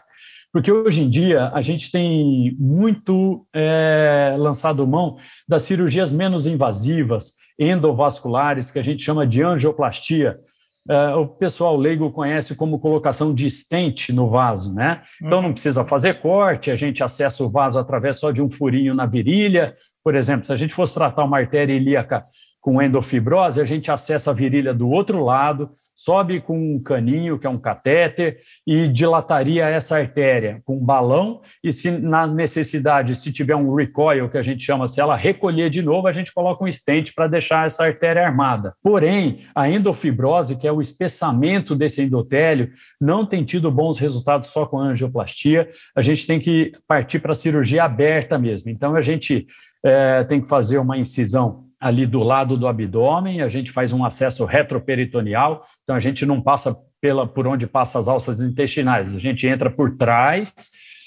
porque 0.52 0.70
hoje 0.70 1.00
em 1.00 1.10
dia 1.10 1.50
a 1.52 1.60
gente 1.60 1.90
tem 1.90 2.54
muito 2.56 3.44
é, 3.52 4.36
lançado 4.38 4.86
mão 4.86 5.16
das 5.48 5.64
cirurgias 5.64 6.12
menos 6.12 6.46
invasivas, 6.46 7.32
endovasculares, 7.58 8.70
que 8.70 8.78
a 8.78 8.82
gente 8.82 9.02
chama 9.02 9.26
de 9.26 9.42
angioplastia. 9.42 10.38
É, 10.88 11.14
o 11.14 11.26
pessoal 11.28 11.76
leigo 11.76 12.10
conhece 12.10 12.56
como 12.56 12.80
colocação 12.80 13.32
de 13.32 13.48
stent 13.48 14.10
no 14.10 14.28
vaso, 14.28 14.74
né? 14.74 15.02
Então 15.22 15.40
não 15.40 15.52
precisa 15.52 15.84
fazer 15.84 16.14
corte, 16.14 16.70
a 16.70 16.76
gente 16.76 17.04
acessa 17.04 17.44
o 17.44 17.50
vaso 17.50 17.78
através 17.78 18.16
só 18.16 18.32
de 18.32 18.42
um 18.42 18.50
furinho 18.50 18.94
na 18.94 19.06
virilha. 19.06 19.76
Por 20.02 20.16
exemplo, 20.16 20.44
se 20.44 20.52
a 20.52 20.56
gente 20.56 20.74
fosse 20.74 20.94
tratar 20.94 21.24
uma 21.24 21.38
artéria 21.38 21.72
ilíaca 21.72 22.24
com 22.60 22.82
endofibrose, 22.82 23.60
a 23.60 23.64
gente 23.64 23.90
acessa 23.90 24.30
a 24.30 24.34
virilha 24.34 24.74
do 24.74 24.88
outro 24.88 25.24
lado, 25.24 25.70
sobe 25.94 26.40
com 26.40 26.74
um 26.74 26.82
caninho, 26.82 27.38
que 27.38 27.46
é 27.46 27.50
um 27.50 27.58
catéter, 27.58 28.38
e 28.66 28.88
dilataria 28.88 29.66
essa 29.66 29.96
artéria 29.96 30.60
com 30.64 30.76
um 30.76 30.84
balão, 30.84 31.42
e 31.62 31.72
se 31.72 31.90
na 31.90 32.26
necessidade, 32.26 33.14
se 33.14 33.32
tiver 33.32 33.56
um 33.56 33.74
recoil, 33.74 34.28
que 34.28 34.38
a 34.38 34.42
gente 34.42 34.64
chama, 34.64 34.88
se 34.88 35.00
ela 35.00 35.16
recolher 35.16 35.70
de 35.70 35.82
novo, 35.82 36.06
a 36.06 36.12
gente 36.12 36.32
coloca 36.32 36.64
um 36.64 36.72
stent 36.72 37.12
para 37.14 37.26
deixar 37.26 37.66
essa 37.66 37.84
artéria 37.84 38.26
armada. 38.26 38.74
Porém, 38.82 39.46
a 39.54 39.68
endofibrose, 39.68 40.56
que 40.56 40.66
é 40.66 40.72
o 40.72 40.80
espessamento 40.80 41.74
desse 41.74 42.02
endotélio, 42.02 42.70
não 43.00 43.24
tem 43.24 43.44
tido 43.44 43.70
bons 43.70 43.98
resultados 43.98 44.48
só 44.50 44.66
com 44.66 44.78
a 44.78 44.84
angioplastia, 44.84 45.68
a 45.94 46.02
gente 46.02 46.26
tem 46.26 46.40
que 46.40 46.72
partir 46.86 47.18
para 47.18 47.32
a 47.32 47.36
cirurgia 47.36 47.84
aberta 47.84 48.38
mesmo. 48.38 48.70
Então, 48.70 48.94
a 48.94 49.02
gente 49.02 49.46
é, 49.84 50.24
tem 50.24 50.40
que 50.40 50.48
fazer 50.48 50.78
uma 50.78 50.96
incisão 50.96 51.64
ali 51.82 52.06
do 52.06 52.22
lado 52.22 52.56
do 52.56 52.68
abdômen, 52.68 53.42
a 53.42 53.48
gente 53.48 53.72
faz 53.72 53.92
um 53.92 54.04
acesso 54.04 54.44
retroperitoneal, 54.44 55.66
então 55.82 55.96
a 55.96 55.98
gente 55.98 56.24
não 56.24 56.40
passa 56.40 56.76
pela, 57.00 57.26
por 57.26 57.44
onde 57.44 57.66
passa 57.66 57.98
as 57.98 58.06
alças 58.06 58.40
intestinais, 58.40 59.16
a 59.16 59.18
gente 59.18 59.48
entra 59.48 59.68
por 59.68 59.96
trás, 59.96 60.54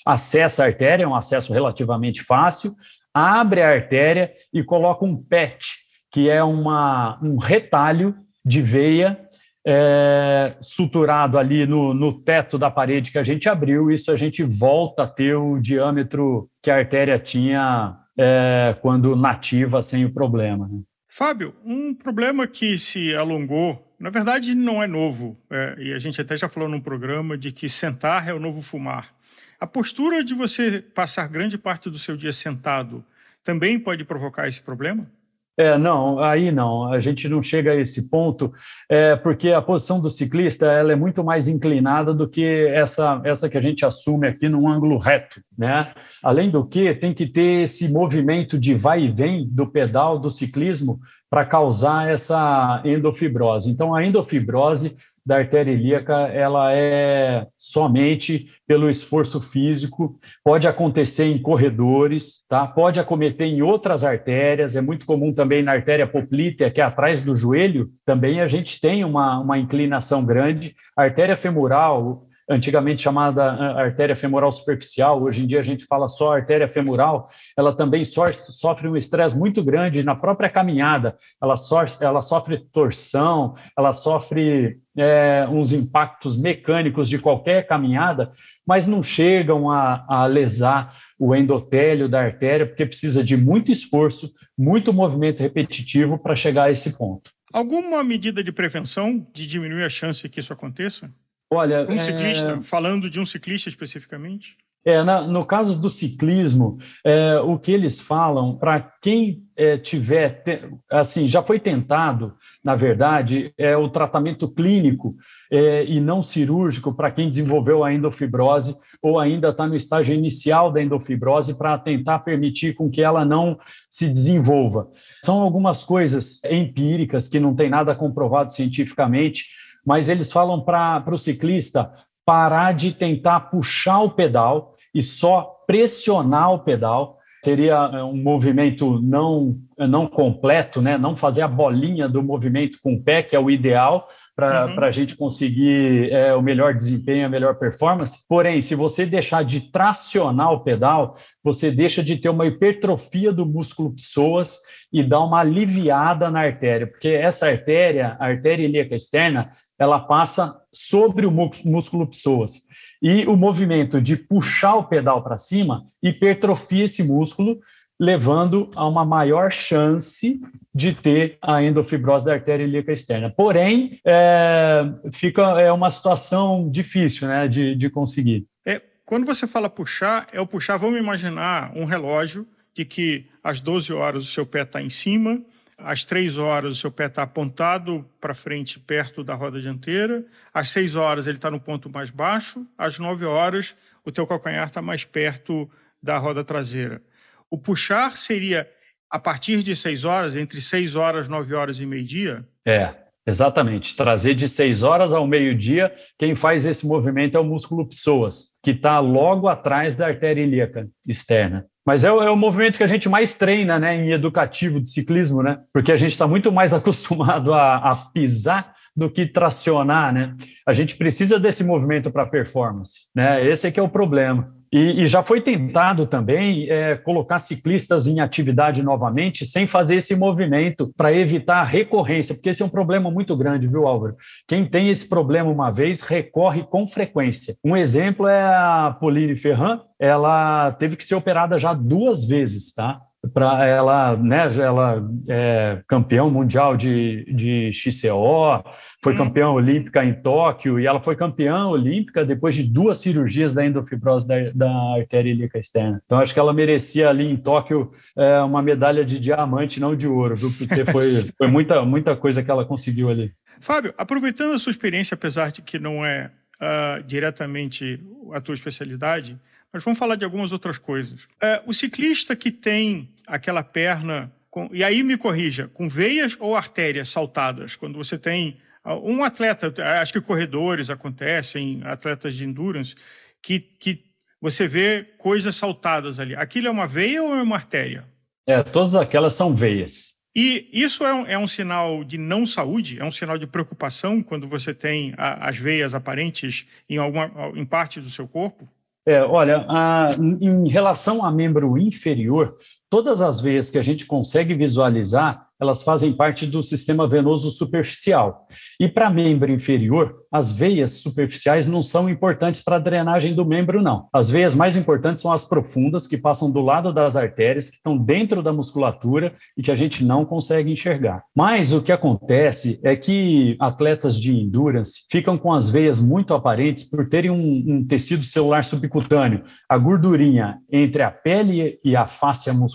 acessa 0.05 0.63
a 0.63 0.65
artéria, 0.65 1.05
é 1.05 1.07
um 1.07 1.15
acesso 1.15 1.53
relativamente 1.53 2.21
fácil, 2.21 2.75
abre 3.13 3.61
a 3.61 3.69
artéria 3.69 4.33
e 4.53 4.61
coloca 4.61 5.05
um 5.05 5.15
PET, 5.15 5.65
que 6.11 6.29
é 6.29 6.43
uma, 6.43 7.17
um 7.23 7.37
retalho 7.37 8.13
de 8.43 8.61
veia 8.61 9.17
é, 9.65 10.57
suturado 10.59 11.37
ali 11.37 11.65
no, 11.65 11.93
no 11.93 12.21
teto 12.21 12.57
da 12.57 12.69
parede 12.69 13.11
que 13.11 13.17
a 13.17 13.23
gente 13.23 13.47
abriu, 13.47 13.89
isso 13.89 14.11
a 14.11 14.17
gente 14.17 14.43
volta 14.43 15.03
a 15.03 15.07
ter 15.07 15.35
o 15.35 15.57
diâmetro 15.57 16.49
que 16.61 16.69
a 16.69 16.75
artéria 16.75 17.17
tinha 17.17 17.97
é, 18.17 18.75
quando 18.81 19.15
nativa 19.15 19.81
sem 19.81 20.05
o 20.05 20.13
problema. 20.13 20.67
Né? 20.67 20.81
Fábio, 21.07 21.55
um 21.63 21.93
problema 21.93 22.47
que 22.47 22.77
se 22.77 23.15
alongou, 23.15 23.95
na 23.99 24.09
verdade 24.09 24.53
não 24.53 24.81
é 24.81 24.87
novo, 24.87 25.39
é, 25.49 25.75
e 25.77 25.93
a 25.93 25.99
gente 25.99 26.19
até 26.19 26.35
já 26.35 26.49
falou 26.49 26.67
num 26.67 26.81
programa 26.81 27.37
de 27.37 27.51
que 27.51 27.69
sentar 27.69 28.27
é 28.27 28.33
o 28.33 28.39
novo 28.39 28.61
fumar. 28.61 29.13
A 29.59 29.65
postura 29.65 30.23
de 30.23 30.33
você 30.33 30.81
passar 30.81 31.27
grande 31.27 31.57
parte 31.57 31.89
do 31.89 31.97
seu 31.97 32.17
dia 32.17 32.33
sentado 32.33 33.03
também 33.43 33.79
pode 33.79 34.03
provocar 34.03 34.47
esse 34.47 34.61
problema? 34.61 35.09
É, 35.57 35.77
não, 35.77 36.19
aí 36.19 36.51
não, 36.51 36.91
a 36.91 36.99
gente 36.99 37.29
não 37.29 37.41
chega 37.41 37.71
a 37.71 37.75
esse 37.75 38.09
ponto, 38.09 38.51
é, 38.89 39.15
porque 39.15 39.51
a 39.51 39.61
posição 39.61 40.01
do 40.01 40.09
ciclista 40.09 40.65
ela 40.65 40.91
é 40.91 40.95
muito 40.97 41.23
mais 41.23 41.47
inclinada 41.47 42.13
do 42.13 42.27
que 42.27 42.67
essa, 42.67 43.21
essa 43.23 43.47
que 43.47 43.57
a 43.57 43.61
gente 43.61 43.85
assume 43.85 44.27
aqui 44.27 44.49
num 44.49 44.67
ângulo 44.67 44.97
reto, 44.97 45.41
né? 45.57 45.93
Além 46.21 46.49
do 46.49 46.65
que, 46.65 46.93
tem 46.95 47.13
que 47.13 47.25
ter 47.25 47.63
esse 47.63 47.87
movimento 47.89 48.59
de 48.59 48.73
vai 48.73 49.03
e 49.03 49.11
vem 49.11 49.47
do 49.47 49.65
pedal 49.65 50.19
do 50.19 50.29
ciclismo 50.29 50.99
para 51.29 51.45
causar 51.45 52.09
essa 52.09 52.81
endofibrose. 52.83 53.69
Então, 53.69 53.95
a 53.95 54.05
endofibrose 54.05 54.97
da 55.25 55.37
artéria 55.37 55.71
ilíaca 55.71 56.13
ela 56.27 56.71
é 56.73 57.47
somente 57.57 58.47
pelo 58.67 58.89
esforço 58.89 59.41
físico, 59.41 60.19
pode 60.43 60.67
acontecer 60.67 61.25
em 61.25 61.41
corredores, 61.41 62.43
tá? 62.47 62.67
Pode 62.67 62.99
acometer 62.99 63.47
em 63.47 63.61
outras 63.61 64.03
artérias, 64.03 64.75
é 64.75 64.81
muito 64.81 65.05
comum 65.05 65.33
também 65.33 65.63
na 65.63 65.71
artéria 65.71 66.05
poplítea, 66.05 66.69
que 66.69 66.81
é 66.81 66.83
atrás 66.83 67.21
do 67.21 67.35
joelho, 67.35 67.89
também 68.05 68.41
a 68.41 68.47
gente 68.47 68.79
tem 68.79 69.03
uma, 69.03 69.39
uma 69.39 69.57
inclinação 69.57 70.25
grande. 70.25 70.75
A 70.95 71.03
artéria 71.03 71.37
femoral, 71.37 72.27
antigamente 72.49 73.01
chamada 73.01 73.43
artéria 73.43 74.15
femoral 74.15 74.51
superficial, 74.51 75.21
hoje 75.23 75.43
em 75.43 75.47
dia 75.47 75.59
a 75.59 75.63
gente 75.63 75.85
fala 75.85 76.07
só 76.07 76.33
artéria 76.33 76.67
femoral, 76.67 77.29
ela 77.57 77.75
também 77.75 78.03
sofre 78.05 78.87
um 78.87 78.95
estresse 78.95 79.37
muito 79.37 79.63
grande 79.63 80.03
na 80.03 80.15
própria 80.15 80.49
caminhada, 80.49 81.17
ela 81.41 81.57
sofre, 81.57 82.05
ela 82.05 82.21
sofre 82.21 82.59
torção, 82.71 83.55
ela 83.77 83.93
sofre 83.93 84.79
é, 84.97 85.47
uns 85.49 85.71
impactos 85.71 86.37
mecânicos 86.37 87.09
de 87.09 87.19
qualquer 87.19 87.67
caminhada, 87.67 88.31
mas 88.65 88.85
não 88.85 89.01
chegam 89.01 89.69
a, 89.69 90.05
a 90.07 90.25
lesar 90.25 90.95
o 91.17 91.35
endotélio 91.35 92.07
da 92.07 92.21
artéria, 92.21 92.65
porque 92.65 92.85
precisa 92.85 93.23
de 93.23 93.35
muito 93.35 93.71
esforço, 93.71 94.31
muito 94.57 94.93
movimento 94.93 95.39
repetitivo 95.39 96.17
para 96.17 96.35
chegar 96.35 96.65
a 96.65 96.71
esse 96.71 96.97
ponto. 96.97 97.31
Alguma 97.53 98.03
medida 98.03 98.43
de 98.43 98.51
prevenção 98.51 99.25
de 99.33 99.47
diminuir 99.47 99.83
a 99.83 99.89
chance 99.89 100.27
que 100.27 100.39
isso 100.39 100.51
aconteça? 100.51 101.09
Olha, 101.55 101.85
um 101.89 101.99
ciclista, 101.99 102.51
é... 102.59 102.61
falando 102.61 103.09
de 103.09 103.19
um 103.19 103.25
ciclista 103.25 103.69
especificamente? 103.69 104.57
É, 104.85 105.01
na, 105.01 105.21
no 105.25 105.43
caso 105.43 105.75
do 105.75 105.89
ciclismo, 105.89 106.77
é, 107.03 107.39
o 107.39 107.57
que 107.57 107.71
eles 107.71 107.99
falam 107.99 108.55
para 108.55 108.79
quem 109.01 109.41
é, 109.55 109.79
tiver, 109.79 110.43
assim, 110.91 111.27
já 111.27 111.41
foi 111.41 111.59
tentado, 111.59 112.35
na 112.63 112.75
verdade, 112.75 113.51
é 113.57 113.75
o 113.75 113.89
tratamento 113.89 114.47
clínico 114.47 115.15
é, 115.49 115.83
e 115.85 115.99
não 115.99 116.21
cirúrgico 116.21 116.93
para 116.93 117.09
quem 117.09 117.29
desenvolveu 117.29 117.83
a 117.83 117.91
endofibrose 117.91 118.77
ou 119.01 119.19
ainda 119.19 119.49
está 119.49 119.65
no 119.65 119.75
estágio 119.75 120.13
inicial 120.13 120.71
da 120.71 120.83
endofibrose 120.83 121.57
para 121.57 121.79
tentar 121.79 122.19
permitir 122.19 122.75
com 122.75 122.87
que 122.87 123.01
ela 123.01 123.25
não 123.25 123.57
se 123.89 124.05
desenvolva. 124.05 124.87
São 125.23 125.41
algumas 125.41 125.83
coisas 125.83 126.39
empíricas 126.43 127.27
que 127.27 127.39
não 127.39 127.55
tem 127.55 127.71
nada 127.71 127.95
comprovado 127.95 128.53
cientificamente, 128.53 129.45
mas 129.85 130.09
eles 130.09 130.31
falam 130.31 130.59
para 130.61 131.03
o 131.13 131.17
ciclista 131.17 131.91
parar 132.25 132.73
de 132.73 132.91
tentar 132.91 133.39
puxar 133.41 134.01
o 134.01 134.09
pedal 134.09 134.75
e 134.93 135.03
só 135.03 135.55
pressionar 135.67 136.53
o 136.53 136.59
pedal. 136.59 137.19
Seria 137.43 137.91
é, 137.93 138.03
um 138.03 138.15
movimento 138.15 138.99
não, 138.99 139.55
não 139.77 140.07
completo, 140.07 140.81
né? 140.81 140.97
não 140.97 141.15
fazer 141.15 141.43
a 141.43 141.47
bolinha 141.47 142.09
do 142.09 142.23
movimento 142.23 142.79
com 142.81 142.95
o 142.95 143.03
pé, 143.03 143.21
que 143.21 143.35
é 143.35 143.39
o 143.39 143.51
ideal, 143.51 144.09
para 144.35 144.65
uhum. 144.65 144.83
a 144.83 144.91
gente 144.91 145.15
conseguir 145.15 146.11
é, 146.11 146.33
o 146.33 146.41
melhor 146.41 146.73
desempenho, 146.73 147.27
a 147.27 147.29
melhor 147.29 147.55
performance. 147.55 148.25
Porém, 148.27 148.63
se 148.63 148.73
você 148.73 149.05
deixar 149.05 149.45
de 149.45 149.61
tracionar 149.71 150.51
o 150.51 150.61
pedal, 150.61 151.17
você 151.43 151.69
deixa 151.69 152.03
de 152.03 152.17
ter 152.17 152.29
uma 152.29 152.47
hipertrofia 152.47 153.31
do 153.31 153.45
músculo 153.45 153.93
psoas 153.93 154.57
e 154.91 155.03
dá 155.03 155.19
uma 155.21 155.39
aliviada 155.39 156.31
na 156.31 156.41
artéria, 156.41 156.87
porque 156.87 157.09
essa 157.09 157.47
artéria, 157.47 158.17
a 158.19 158.25
artéria 158.25 158.65
ilíaca 158.65 158.95
externa, 158.95 159.51
ela 159.77 159.99
passa 159.99 160.59
sobre 160.71 161.25
o 161.25 161.31
músculo 161.31 162.07
psoas. 162.07 162.53
E 163.01 163.25
o 163.25 163.35
movimento 163.35 164.01
de 164.01 164.15
puxar 164.15 164.75
o 164.75 164.85
pedal 164.85 165.21
para 165.21 165.37
cima 165.37 165.85
hipertrofia 166.01 166.85
esse 166.85 167.03
músculo, 167.03 167.59
levando 167.99 168.69
a 168.75 168.87
uma 168.87 169.05
maior 169.05 169.51
chance 169.51 170.41
de 170.73 170.93
ter 170.93 171.37
a 171.41 171.63
endofibrose 171.63 172.25
da 172.25 172.33
artéria 172.33 172.63
ilíaca 172.63 172.91
externa. 172.91 173.29
Porém, 173.29 173.99
é, 174.05 174.85
fica 175.13 175.41
é 175.61 175.71
uma 175.71 175.89
situação 175.89 176.69
difícil 176.69 177.27
né, 177.27 177.47
de, 177.47 177.75
de 177.75 177.89
conseguir. 177.89 178.45
É, 178.65 178.81
quando 179.05 179.25
você 179.25 179.47
fala 179.47 179.69
puxar, 179.69 180.27
é 180.33 180.41
o 180.41 180.47
puxar, 180.47 180.77
vamos 180.77 180.99
imaginar 180.99 181.71
um 181.75 181.85
relógio 181.85 182.45
de 182.73 182.83
que 182.83 183.27
às 183.41 183.61
12 183.61 183.93
horas 183.93 184.23
o 184.23 184.27
seu 184.27 184.45
pé 184.45 184.63
está 184.63 184.81
em 184.81 184.89
cima, 184.89 185.41
às 185.77 186.05
três 186.05 186.37
horas, 186.37 186.77
o 186.77 186.79
seu 186.79 186.91
pé 186.91 187.05
está 187.05 187.23
apontado 187.23 188.05
para 188.19 188.33
frente, 188.33 188.79
perto 188.79 189.23
da 189.23 189.35
roda 189.35 189.59
dianteira. 189.59 190.25
Às 190.53 190.69
seis 190.69 190.95
horas, 190.95 191.27
ele 191.27 191.37
está 191.37 191.51
no 191.51 191.59
ponto 191.59 191.89
mais 191.89 192.09
baixo. 192.09 192.65
Às 192.77 192.97
nove 192.97 193.25
horas, 193.25 193.75
o 194.03 194.11
teu 194.11 194.25
calcanhar 194.25 194.67
está 194.67 194.81
mais 194.81 195.03
perto 195.03 195.69
da 196.01 196.17
roda 196.17 196.43
traseira. 196.43 197.01
O 197.49 197.57
puxar 197.57 198.17
seria 198.17 198.69
a 199.09 199.19
partir 199.19 199.63
de 199.63 199.75
seis 199.75 200.03
horas, 200.03 200.35
entre 200.35 200.59
seis 200.61 200.95
horas, 200.95 201.27
nove 201.27 201.53
horas 201.53 201.79
e 201.79 201.85
meio-dia? 201.85 202.47
É, 202.65 202.93
exatamente. 203.25 203.95
Trazer 203.95 204.33
de 204.33 204.47
seis 204.49 204.81
horas 204.81 205.13
ao 205.13 205.27
meio-dia, 205.27 205.93
quem 206.17 206.35
faz 206.35 206.65
esse 206.65 206.85
movimento 206.85 207.37
é 207.37 207.39
o 207.39 207.43
músculo 207.43 207.87
psoas, 207.87 208.57
que 208.63 208.71
está 208.71 208.99
logo 208.99 209.47
atrás 209.47 209.95
da 209.95 210.07
artéria 210.07 210.41
ilíaca 210.41 210.87
externa. 211.05 211.65
Mas 211.85 212.03
é 212.03 212.11
o, 212.11 212.21
é 212.21 212.31
o, 212.31 212.35
movimento 212.35 212.77
que 212.77 212.83
a 212.83 212.87
gente 212.87 213.07
mais 213.07 213.35
treina 213.35 213.77
né, 213.77 213.95
em 213.95 214.11
educativo 214.11 214.81
de 214.81 214.89
ciclismo, 214.89 215.43
né? 215.43 215.59
Porque 215.71 215.91
a 215.91 215.97
gente 215.97 216.13
está 216.13 216.27
muito 216.27 216.51
mais 216.51 216.73
acostumado 216.73 217.53
a, 217.53 217.75
a, 217.77 217.95
pisar 217.95 218.73
do 218.95 219.09
que 219.09 219.25
tracionar, 219.25 220.13
né? 220.13 220.35
A 220.65 220.73
gente 220.73 220.95
precisa 220.95 221.39
desse 221.39 221.63
movimento 221.63 222.09
para 222.09 222.25
performance, 222.25 223.09
né? 223.13 223.45
Esse 223.47 223.67
é 223.67 223.71
que 223.71 223.79
é 223.79 223.83
o 223.83 223.89
problema. 223.89 224.53
E, 224.75 225.03
e 225.03 225.07
já 225.07 225.23
foi 225.23 225.39
tentado 225.39 226.05
também 226.05 226.69
é, 226.69 226.97
colocar 226.97 227.39
ciclistas 227.39 228.07
em 228.07 228.19
atividade 228.19 228.83
novamente 228.83 229.45
sem 229.45 229.65
fazer 229.65 229.95
esse 229.95 230.13
movimento 230.17 230.91
para 230.97 231.13
evitar 231.13 231.61
a 231.61 231.63
recorrência, 231.63 232.35
porque 232.35 232.49
esse 232.49 232.61
é 232.61 232.65
um 232.65 232.69
problema 232.69 233.09
muito 233.09 233.37
grande, 233.37 233.69
viu, 233.69 233.87
Álvaro? 233.87 234.17
Quem 234.45 234.65
tem 234.65 234.89
esse 234.89 235.07
problema 235.07 235.49
uma 235.49 235.71
vez 235.71 236.01
recorre 236.01 236.63
com 236.63 236.85
frequência. 236.89 237.55
Um 237.63 237.77
exemplo 237.77 238.27
é 238.27 238.43
a 238.43 238.93
Pauline 238.99 239.37
Ferrand, 239.37 239.79
ela 239.97 240.73
teve 240.73 240.97
que 240.97 241.05
ser 241.05 241.15
operada 241.15 241.57
já 241.57 241.73
duas 241.73 242.25
vezes, 242.25 242.73
tá? 242.73 242.99
Para 243.33 243.65
ela, 243.65 244.15
né, 244.17 244.55
ela 244.57 245.03
é 245.27 245.81
campeão 245.87 246.29
mundial 246.29 246.75
de, 246.75 247.25
de 247.33 247.71
XCO, 247.73 248.63
foi 249.01 249.13
hum. 249.13 249.17
campeã 249.17 249.49
olímpica 249.49 250.03
em 250.03 250.13
Tóquio 250.13 250.79
e 250.79 250.85
ela 250.85 250.99
foi 251.01 251.15
campeã 251.15 251.67
olímpica 251.67 252.25
depois 252.25 252.55
de 252.55 252.63
duas 252.63 252.97
cirurgias 252.97 253.53
da 253.53 253.65
endofibrose 253.65 254.27
da, 254.27 254.35
da 254.53 254.71
artéria 254.97 255.31
ilíaca 255.31 255.59
externa. 255.59 256.01
Então 256.05 256.19
acho 256.19 256.33
que 256.33 256.39
ela 256.39 256.53
merecia 256.53 257.09
ali 257.09 257.29
em 257.29 257.37
Tóquio 257.37 257.91
é, 258.17 258.39
uma 258.41 258.61
medalha 258.61 259.05
de 259.05 259.19
diamante, 259.19 259.79
não 259.79 259.95
de 259.95 260.07
ouro, 260.07 260.35
viu? 260.35 260.51
Porque 260.57 260.85
foi, 260.85 261.25
foi 261.37 261.47
muita, 261.47 261.83
muita 261.83 262.15
coisa 262.15 262.43
que 262.43 262.51
ela 262.51 262.65
conseguiu 262.65 263.09
ali. 263.09 263.31
Fábio, 263.59 263.93
aproveitando 263.97 264.53
a 264.53 264.59
sua 264.59 264.71
experiência, 264.71 265.15
apesar 265.15 265.51
de 265.51 265.61
que 265.61 265.79
não 265.79 266.05
é 266.05 266.31
uh, 266.55 267.03
diretamente 267.03 267.99
a 268.33 268.41
tua 268.41 268.53
especialidade, 268.53 269.39
mas 269.75 269.83
vamos 269.83 269.99
falar 269.99 270.15
de 270.15 270.23
algumas 270.23 270.53
outras 270.53 270.77
coisas. 270.77 271.27
É, 271.41 271.61
o 271.65 271.73
ciclista 271.73 272.33
que 272.33 272.49
tem 272.49 273.09
aquela 273.27 273.61
perna, 273.61 274.31
com, 274.49 274.69
e 274.71 274.81
aí 274.81 275.03
me 275.03 275.17
corrija, 275.17 275.67
com 275.67 275.89
veias 275.89 276.37
ou 276.39 276.55
artérias 276.55 277.09
saltadas, 277.09 277.75
quando 277.75 277.97
você 277.97 278.17
tem 278.17 278.57
ah, 278.85 278.95
um 278.95 279.21
atleta, 279.21 279.73
acho 280.01 280.13
que 280.13 280.21
corredores 280.21 280.89
acontecem, 280.89 281.81
atletas 281.83 282.35
de 282.35 282.45
endurance, 282.45 282.95
que, 283.43 283.59
que 283.59 284.05
você 284.39 284.65
vê 284.65 285.03
coisas 285.17 285.57
saltadas 285.57 286.21
ali. 286.21 286.33
Aquilo 286.37 286.67
é 286.67 286.71
uma 286.71 286.87
veia 286.87 287.21
ou 287.21 287.35
é 287.35 287.41
uma 287.41 287.57
artéria? 287.57 288.05
É, 288.47 288.63
todas 288.63 288.95
aquelas 288.95 289.33
são 289.33 289.53
veias. 289.53 290.13
E 290.33 290.69
isso 290.71 291.03
é 291.03 291.13
um, 291.13 291.27
é 291.27 291.37
um, 291.37 291.49
sinal 291.49 292.01
de 292.05 292.17
não 292.17 292.45
saúde, 292.45 292.97
é 292.97 293.03
um 293.03 293.11
sinal 293.11 293.37
de 293.37 293.45
preocupação 293.45 294.23
quando 294.23 294.47
você 294.47 294.73
tem 294.73 295.13
a, 295.17 295.49
as 295.49 295.57
veias 295.57 295.93
aparentes 295.93 296.65
em, 296.89 296.97
alguma, 296.97 297.29
em 297.53 297.65
parte 297.65 297.99
do 297.99 298.09
seu 298.09 298.25
corpo? 298.25 298.69
É, 299.07 299.21
olha, 299.21 299.65
a, 299.69 300.09
em 300.17 300.67
relação 300.67 301.23
a 301.23 301.31
membro 301.31 301.77
inferior, 301.77 302.57
todas 302.89 303.21
as 303.21 303.39
veias 303.39 303.69
que 303.69 303.77
a 303.77 303.83
gente 303.83 304.05
consegue 304.05 304.53
visualizar, 304.53 305.45
elas 305.59 305.81
fazem 305.81 306.11
parte 306.11 306.45
do 306.45 306.61
sistema 306.61 307.07
venoso 307.07 307.49
superficial. 307.49 308.45
E 308.79 308.89
para 308.89 309.09
membro 309.09 309.51
inferior, 309.51 310.15
as 310.31 310.51
veias 310.51 310.91
superficiais 310.91 311.65
não 311.65 311.81
são 311.81 312.09
importantes 312.09 312.61
para 312.61 312.75
a 312.75 312.79
drenagem 312.79 313.33
do 313.33 313.45
membro, 313.45 313.81
não. 313.81 314.07
As 314.11 314.29
veias 314.29 314.53
mais 314.53 314.75
importantes 314.75 315.21
são 315.21 315.31
as 315.31 315.45
profundas, 315.45 316.05
que 316.05 316.17
passam 316.17 316.51
do 316.51 316.61
lado 316.61 316.91
das 316.91 317.15
artérias, 317.15 317.69
que 317.69 317.77
estão 317.77 317.97
dentro 317.97 318.43
da 318.43 318.51
musculatura 318.51 319.33
e 319.57 319.63
que 319.63 319.71
a 319.71 319.75
gente 319.75 320.03
não 320.03 320.25
consegue 320.25 320.71
enxergar. 320.71 321.23
Mas 321.33 321.71
o 321.71 321.81
que 321.81 321.91
acontece 321.91 322.79
é 322.83 322.95
que 322.95 323.55
atletas 323.59 324.19
de 324.19 324.35
endurance 324.35 325.05
ficam 325.09 325.37
com 325.37 325.53
as 325.53 325.69
veias 325.69 326.01
muito 326.01 326.33
aparentes 326.33 326.83
por 326.83 327.07
terem 327.07 327.31
um, 327.31 327.63
um 327.67 327.87
tecido 327.87 328.25
celular 328.25 328.65
subcutâneo, 328.65 329.43
a 329.69 329.77
gordurinha 329.77 330.59
entre 330.69 331.01
a 331.01 331.11
pele 331.11 331.79
e 331.83 331.95
a 331.95 332.07
face 332.07 332.51
muscular 332.51 332.74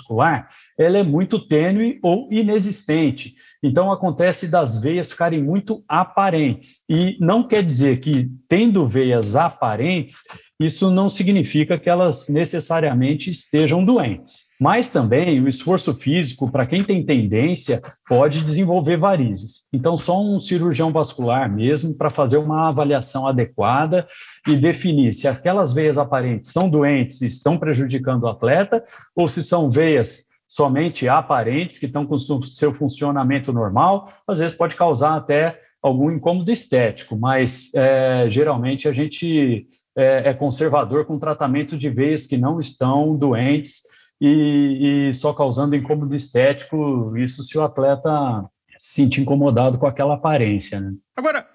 ela 0.79 0.99
é 0.99 1.03
muito 1.03 1.39
tênue 1.39 1.99
ou 2.03 2.29
inexistente. 2.33 3.35
Então, 3.63 3.93
acontece 3.93 4.49
das 4.49 4.81
veias 4.81 5.11
ficarem 5.11 5.43
muito 5.43 5.85
aparentes. 5.87 6.81
E 6.89 7.17
não 7.21 7.47
quer 7.47 7.63
dizer 7.63 8.01
que, 8.01 8.31
tendo 8.49 8.89
veias 8.89 9.37
aparentes, 9.37 10.17
isso 10.59 10.91
não 10.91 11.11
significa 11.11 11.79
que 11.79 11.89
elas 11.89 12.29
necessariamente 12.29 13.31
estejam 13.31 13.85
doentes. 13.85 14.50
Mas 14.61 14.91
também 14.91 15.41
o 15.41 15.49
esforço 15.49 15.95
físico, 15.95 16.51
para 16.51 16.67
quem 16.67 16.85
tem 16.85 17.03
tendência, 17.03 17.81
pode 18.07 18.43
desenvolver 18.43 18.99
varizes. 18.99 19.67
Então, 19.73 19.97
só 19.97 20.23
um 20.23 20.39
cirurgião 20.39 20.93
vascular 20.93 21.51
mesmo 21.51 21.97
para 21.97 22.11
fazer 22.11 22.37
uma 22.37 22.69
avaliação 22.69 23.27
adequada 23.27 24.07
e 24.47 24.57
definir 24.57 25.15
se 25.15 25.27
aquelas 25.27 25.73
veias 25.73 25.97
aparentes 25.97 26.53
são 26.53 26.69
doentes 26.69 27.23
e 27.23 27.27
estão 27.27 27.57
prejudicando 27.57 28.25
o 28.25 28.29
atleta 28.29 28.85
ou 29.17 29.27
se 29.29 29.43
são 29.43 29.71
veias 29.71 30.29
somente 30.47 31.09
aparentes, 31.09 31.79
que 31.79 31.87
estão 31.87 32.05
com 32.05 32.19
seu 32.19 32.75
funcionamento 32.75 33.55
normal, 33.55 34.13
às 34.29 34.41
vezes 34.41 34.55
pode 34.55 34.77
causar 34.77 35.17
até 35.17 35.59
algum 35.83 36.11
incômodo 36.11 36.51
estético, 36.51 37.17
mas 37.17 37.71
é, 37.75 38.27
geralmente 38.29 38.87
a 38.87 38.93
gente 38.93 39.67
é, 39.97 40.31
é, 40.31 40.35
conservador 40.35 41.05
com 41.05 41.19
tratamento 41.19 41.79
de 41.79 41.89
veias 41.89 42.27
que 42.27 42.37
não 42.37 42.61
estão 42.61 43.17
doentes 43.17 43.89
e, 44.21 45.09
e, 45.11 45.15
só 45.15 45.33
causando 45.33 45.75
incômodo 45.75 46.15
estético, 46.15 47.17
isso 47.17 47.43
se 47.43 47.57
o 47.57 47.63
atleta 47.63 48.45
se 48.77 48.95
sentir 48.95 49.21
incomodado 49.21 49.79
com 49.79 49.87
aquela 49.87 50.15
aparência. 50.15 50.81
Né? 50.81 50.95
Agora, 51.17 51.47